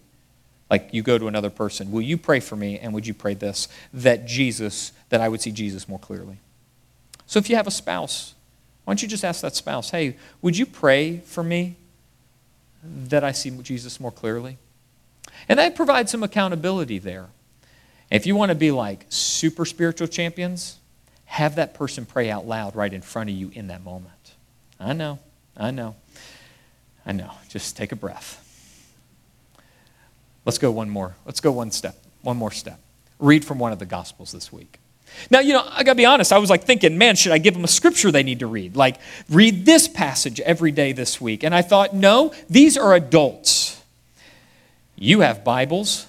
Like 0.71 0.91
you 0.93 1.03
go 1.03 1.19
to 1.19 1.27
another 1.27 1.51
person, 1.51 1.91
will 1.91 2.01
you 2.01 2.17
pray 2.17 2.41
for 2.41 2.55
me? 2.55 2.79
And 2.79 2.95
would 2.95 3.07
you 3.07 3.15
pray 3.15 3.35
this? 3.35 3.69
That 3.93 4.27
Jesus, 4.27 4.93
that 5.09 5.21
I 5.21 5.29
would 5.29 5.41
see 5.41 5.51
Jesus 5.51 5.89
more 5.89 5.99
clearly. 5.99 6.39
So 7.27 7.39
if 7.39 7.51
you 7.51 7.57
have 7.57 7.67
a 7.67 7.73
spouse, 7.73 8.35
why 8.85 8.93
don't 8.93 9.03
you 9.03 9.09
just 9.09 9.25
ask 9.25 9.41
that 9.43 9.57
spouse, 9.57 9.91
hey, 9.91 10.17
would 10.43 10.57
you 10.57 10.67
pray 10.67 11.19
for 11.19 11.43
me 11.43 11.77
that 12.83 13.25
I 13.25 13.33
see 13.33 13.51
Jesus 13.51 14.01
more 14.01 14.13
clearly? 14.13 14.59
And 15.49 15.59
that 15.59 15.75
provides 15.75 16.11
some 16.11 16.23
accountability 16.23 16.99
there. 16.99 17.27
If 18.11 18.27
you 18.27 18.35
want 18.35 18.51
to 18.51 18.55
be 18.55 18.71
like 18.71 19.07
super 19.09 19.65
spiritual 19.65 20.09
champions, 20.09 20.79
have 21.27 21.57
that 21.57 21.75
person 21.75 22.05
pray 22.05 22.31
out 22.31 22.47
loud 22.47 22.75
right 22.75 22.93
in 22.93 23.03
front 23.03 23.31
of 23.31 23.37
you 23.37 23.51
in 23.55 23.69
that 23.69 23.85
moment. 23.85 24.35
I 24.81 24.93
know, 24.93 25.19
I 25.57 25.71
know, 25.71 25.95
I 27.07 27.13
know. 27.13 27.31
Just 27.49 27.77
take 27.77 27.93
a 27.93 27.97
breath. 27.97 28.50
Let's 30.45 30.59
go 30.59 30.71
one 30.71 30.91
more. 30.91 31.17
Let's 31.27 31.41
go 31.41 31.53
one 31.53 31.71
step, 31.71 31.97
one 32.23 32.37
more 32.37 32.51
step. 32.51 32.81
Read 33.19 33.45
from 33.45 33.59
one 33.59 33.73
of 33.73 33.79
the 33.79 33.87
Gospels 33.87 34.33
this 34.33 34.53
week. 34.53 34.79
Now, 35.31 35.41
you 35.41 35.53
know, 35.53 35.67
I 35.69 35.83
got 35.83 35.93
to 35.93 35.97
be 35.97 36.07
honest, 36.07 36.33
I 36.33 36.39
was 36.39 36.51
like 36.51 36.65
thinking, 36.65 36.97
man, 36.97 37.17
should 37.17 37.33
I 37.33 37.39
give 37.39 37.55
them 37.55 37.65
a 37.65 37.69
scripture 37.69 38.11
they 38.11 38.23
need 38.23 38.39
to 38.41 38.47
read? 38.47 38.77
Like, 38.77 38.97
read 39.29 39.67
this 39.67 39.89
passage 39.89 40.41
every 40.41 40.71
day 40.71 40.93
this 40.93 41.21
week. 41.21 41.43
And 41.43 41.55
I 41.55 41.63
thought, 41.63 41.95
no, 41.95 42.33
these 42.49 42.79
are 42.79 42.95
adults. 42.95 43.83
You 44.97 45.21
have 45.21 45.45
Bibles. 45.45 46.07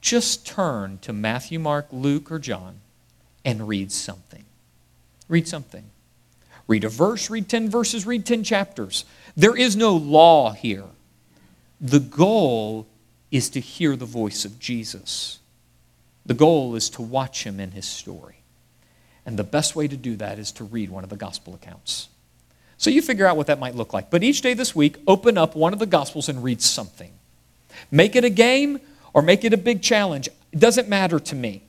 Just 0.00 0.46
turn 0.46 0.98
to 1.02 1.12
Matthew, 1.12 1.58
Mark, 1.58 1.86
Luke, 1.92 2.30
or 2.30 2.38
John 2.38 2.80
and 3.44 3.68
read 3.68 3.92
something. 3.92 4.44
Read 5.28 5.46
something. 5.46 5.84
Read 6.66 6.84
a 6.84 6.88
verse, 6.88 7.28
read 7.28 7.48
10 7.48 7.68
verses, 7.68 8.06
read 8.06 8.24
10 8.24 8.42
chapters. 8.42 9.04
There 9.36 9.56
is 9.56 9.76
no 9.76 9.94
law 9.94 10.52
here. 10.52 10.84
The 11.84 12.00
goal 12.00 12.86
is 13.30 13.50
to 13.50 13.60
hear 13.60 13.94
the 13.94 14.06
voice 14.06 14.46
of 14.46 14.58
Jesus. 14.58 15.38
The 16.24 16.32
goal 16.32 16.76
is 16.76 16.88
to 16.90 17.02
watch 17.02 17.44
him 17.44 17.60
in 17.60 17.72
his 17.72 17.84
story. 17.84 18.36
And 19.26 19.38
the 19.38 19.44
best 19.44 19.76
way 19.76 19.86
to 19.86 19.96
do 19.96 20.16
that 20.16 20.38
is 20.38 20.50
to 20.52 20.64
read 20.64 20.88
one 20.88 21.04
of 21.04 21.10
the 21.10 21.16
gospel 21.16 21.54
accounts. 21.54 22.08
So 22.78 22.88
you 22.88 23.02
figure 23.02 23.26
out 23.26 23.36
what 23.36 23.48
that 23.48 23.58
might 23.58 23.74
look 23.74 23.92
like. 23.92 24.10
But 24.10 24.22
each 24.22 24.40
day 24.40 24.54
this 24.54 24.74
week, 24.74 24.96
open 25.06 25.36
up 25.36 25.54
one 25.54 25.74
of 25.74 25.78
the 25.78 25.84
gospels 25.84 26.30
and 26.30 26.42
read 26.42 26.62
something. 26.62 27.12
Make 27.90 28.16
it 28.16 28.24
a 28.24 28.30
game 28.30 28.80
or 29.12 29.20
make 29.20 29.44
it 29.44 29.52
a 29.52 29.58
big 29.58 29.82
challenge. 29.82 30.28
It 30.52 30.60
doesn't 30.60 30.88
matter 30.88 31.20
to 31.20 31.34
me. 31.34 31.64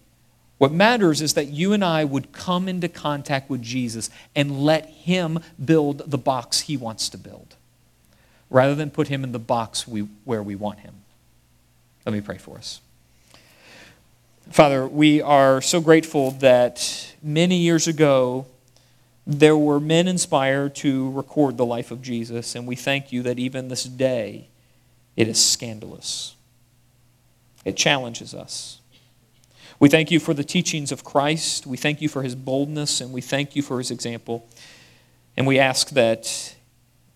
What 0.60 0.72
matters 0.72 1.22
is 1.22 1.34
that 1.34 1.48
you 1.48 1.74
and 1.74 1.84
I 1.84 2.06
would 2.06 2.32
come 2.32 2.70
into 2.70 2.88
contact 2.88 3.50
with 3.50 3.62
Jesus 3.62 4.10
and 4.34 4.62
let 4.62 4.86
him 4.86 5.40
build 5.64 6.10
the 6.10 6.18
box 6.18 6.62
he 6.62 6.78
wants 6.78 7.10
to 7.10 7.18
build 7.18 7.58
rather 8.50 8.76
than 8.76 8.90
put 8.90 9.08
him 9.08 9.24
in 9.24 9.32
the 9.32 9.40
box 9.40 9.88
we, 9.88 10.02
where 10.24 10.44
we 10.44 10.56
want 10.56 10.80
him. 10.80 10.94
Let 12.06 12.14
me 12.14 12.22
pray 12.22 12.38
for 12.38 12.58
us. 12.58 12.82
Father, 14.52 14.86
we 14.88 15.22
are 15.22 15.62
so 15.62 15.82
grateful 15.82 16.32
that 16.32 17.14
many 17.24 17.58
years 17.58 17.88
ago 17.88 18.46
there 19.26 19.58
were 19.58 19.80
men 19.80 20.08
inspired 20.08 20.76
to 20.76 21.12
record 21.12 21.58
the 21.58 21.66
life 21.66 21.90
of 21.90 22.02
Jesus, 22.02 22.54
and 22.54 22.68
we 22.68 22.76
thank 22.76 23.12
you 23.12 23.24
that 23.24 23.40
even 23.40 23.70
this 23.70 23.84
day 23.84 24.48
it 25.16 25.28
is 25.28 25.44
scandalous. 25.44 26.36
It 27.64 27.76
challenges 27.76 28.36
us. 28.36 28.80
We 29.80 29.90
thank 29.90 30.12
you 30.12 30.20
for 30.20 30.34
the 30.34 30.44
teachings 30.44 30.92
of 30.92 31.04
Christ. 31.04 31.66
We 31.66 31.76
thank 31.76 32.02
you 32.02 32.08
for 32.08 32.22
his 32.22 32.36
boldness, 32.36 33.02
and 33.02 33.12
we 33.12 33.22
thank 33.22 33.56
you 33.56 33.62
for 33.62 33.80
his 33.80 33.92
example. 33.92 34.48
And 35.36 35.48
we 35.48 35.60
ask 35.60 35.90
that 35.90 36.55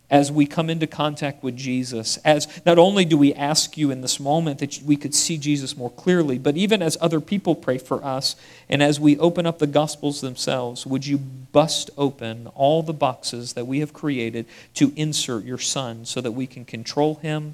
as 0.10 0.32
we 0.32 0.48
come 0.48 0.70
into 0.70 0.88
contact 0.88 1.44
with 1.44 1.56
Jesus, 1.56 2.18
as 2.26 2.48
not 2.66 2.80
only 2.80 3.06
do 3.06 3.18
we 3.18 3.34
ask 3.34 3.78
you 3.78 3.92
in 3.92 4.02
this 4.02 4.20
moment 4.20 4.60
that 4.60 4.82
we 4.84 4.96
could 4.96 5.14
see 5.14 5.38
Jesus 5.38 5.78
more 5.78 5.92
clearly, 5.92 6.40
but 6.40 6.58
even 6.58 6.82
as 6.82 6.98
other 7.00 7.22
people 7.22 7.54
pray 7.54 7.78
for 7.78 8.04
us, 8.04 8.36
and 8.68 8.82
as 8.82 9.00
we 9.00 9.20
open 9.20 9.46
up 9.46 9.60
the 9.60 9.68
Gospels 9.68 10.22
themselves, 10.22 10.86
would 10.86 11.06
you 11.06 11.20
bust 11.20 11.92
open 11.96 12.48
all 12.56 12.82
the 12.82 12.94
boxes 12.94 13.54
that 13.54 13.68
we 13.68 13.82
have 13.82 13.94
created 13.94 14.48
to 14.74 14.92
insert 14.96 15.44
your 15.44 15.60
Son 15.60 16.06
so 16.06 16.22
that 16.22 16.32
we 16.32 16.48
can 16.48 16.66
control 16.66 17.16
him 17.16 17.54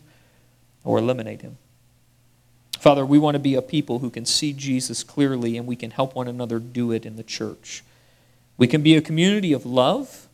or 0.86 0.98
eliminate 0.98 1.42
him? 1.42 1.58
Father, 2.80 3.06
we 3.06 3.20
want 3.20 3.36
to 3.36 3.40
be 3.40 3.56
a 3.56 3.62
people 3.62 4.00
who 4.00 4.10
can 4.10 4.26
see 4.26 4.54
Jesus 4.54 5.04
clearly 5.04 5.58
and 5.58 5.68
we 5.68 5.76
can 5.76 5.92
help 5.92 6.16
one 6.16 6.28
another 6.28 6.60
do 6.60 6.92
it 6.92 7.06
in 7.06 7.18
the 7.18 7.24
church. 7.24 7.84
We 8.58 8.68
can 8.68 8.82
be 8.82 8.96
a 8.96 9.02
community 9.02 9.52
of 9.52 9.66
love, 9.66 10.28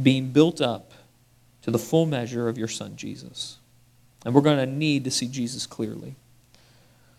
being 0.00 0.30
built 0.30 0.60
up 0.60 0.87
to 1.68 1.72
the 1.72 1.78
full 1.78 2.06
measure 2.06 2.48
of 2.48 2.56
your 2.56 2.66
Son, 2.66 2.96
Jesus. 2.96 3.58
And 4.24 4.34
we're 4.34 4.40
going 4.40 4.56
to 4.56 4.64
need 4.64 5.04
to 5.04 5.10
see 5.10 5.28
Jesus 5.28 5.66
clearly. 5.66 6.14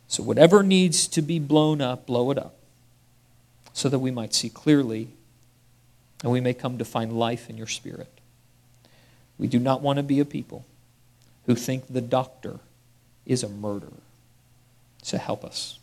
So, 0.07 0.23
whatever 0.23 0.63
needs 0.63 1.07
to 1.09 1.21
be 1.21 1.37
blown 1.37 1.81
up, 1.81 2.07
blow 2.07 2.31
it 2.31 2.37
up 2.39 2.55
so 3.73 3.89
that 3.89 3.99
we 3.99 4.09
might 4.09 4.33
see 4.33 4.49
clearly 4.49 5.09
and 6.23 6.31
we 6.31 6.41
may 6.41 6.55
come 6.55 6.79
to 6.79 6.83
find 6.83 7.13
life 7.13 7.47
in 7.47 7.57
your 7.57 7.67
Spirit. 7.67 8.09
We 9.37 9.45
do 9.45 9.59
not 9.59 9.81
want 9.83 9.97
to 9.97 10.03
be 10.03 10.19
a 10.19 10.25
people 10.25 10.65
who 11.45 11.53
think 11.53 11.85
the 11.87 12.01
doctor 12.01 12.57
is 13.27 13.43
a 13.43 13.49
murderer. 13.49 14.01
So, 15.03 15.19
help 15.19 15.45
us. 15.45 15.77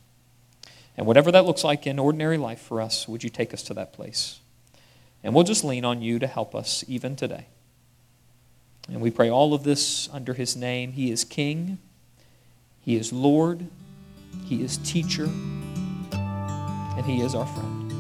And 0.97 1.07
whatever 1.07 1.31
that 1.31 1.45
looks 1.45 1.63
like 1.63 1.87
in 1.87 2.01
ordinary 2.01 2.37
life 2.37 2.63
for 2.63 2.81
us, 2.81 3.07
would 3.07 3.23
you 3.23 3.31
take 3.31 3.55
us 3.55 3.63
to 3.63 3.75
that 3.75 3.93
place? 3.93 4.41
And 5.23 5.35
we'll 5.35 5.45
just 5.45 5.63
lean 5.63 5.85
on 5.85 6.03
you 6.03 6.19
to 6.19 6.27
help 6.27 6.53
us 6.53 6.83
even 6.89 7.15
today. 7.15 7.47
And 8.89 9.01
we 9.01 9.11
pray 9.11 9.31
all 9.31 9.53
of 9.53 9.65
this 9.65 10.09
under 10.13 10.35
his 10.35 10.57
name. 10.57 10.93
He 10.93 11.11
is 11.11 11.25
King, 11.25 11.79
he 12.81 12.97
is 12.97 13.13
Lord, 13.13 13.67
he 14.45 14.63
is 14.63 14.79
teacher, 14.79 15.25
and 15.25 17.05
he 17.05 17.21
is 17.21 17.35
our 17.35 17.47
friend. 17.47 17.93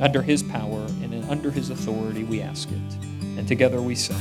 Under 0.00 0.20
his 0.20 0.42
power 0.42 0.86
and 1.02 1.24
under 1.30 1.50
his 1.50 1.70
authority, 1.70 2.24
we 2.24 2.42
ask 2.42 2.68
it. 2.70 3.04
And 3.38 3.48
together 3.48 3.80
we 3.80 3.94
say, 3.94 4.14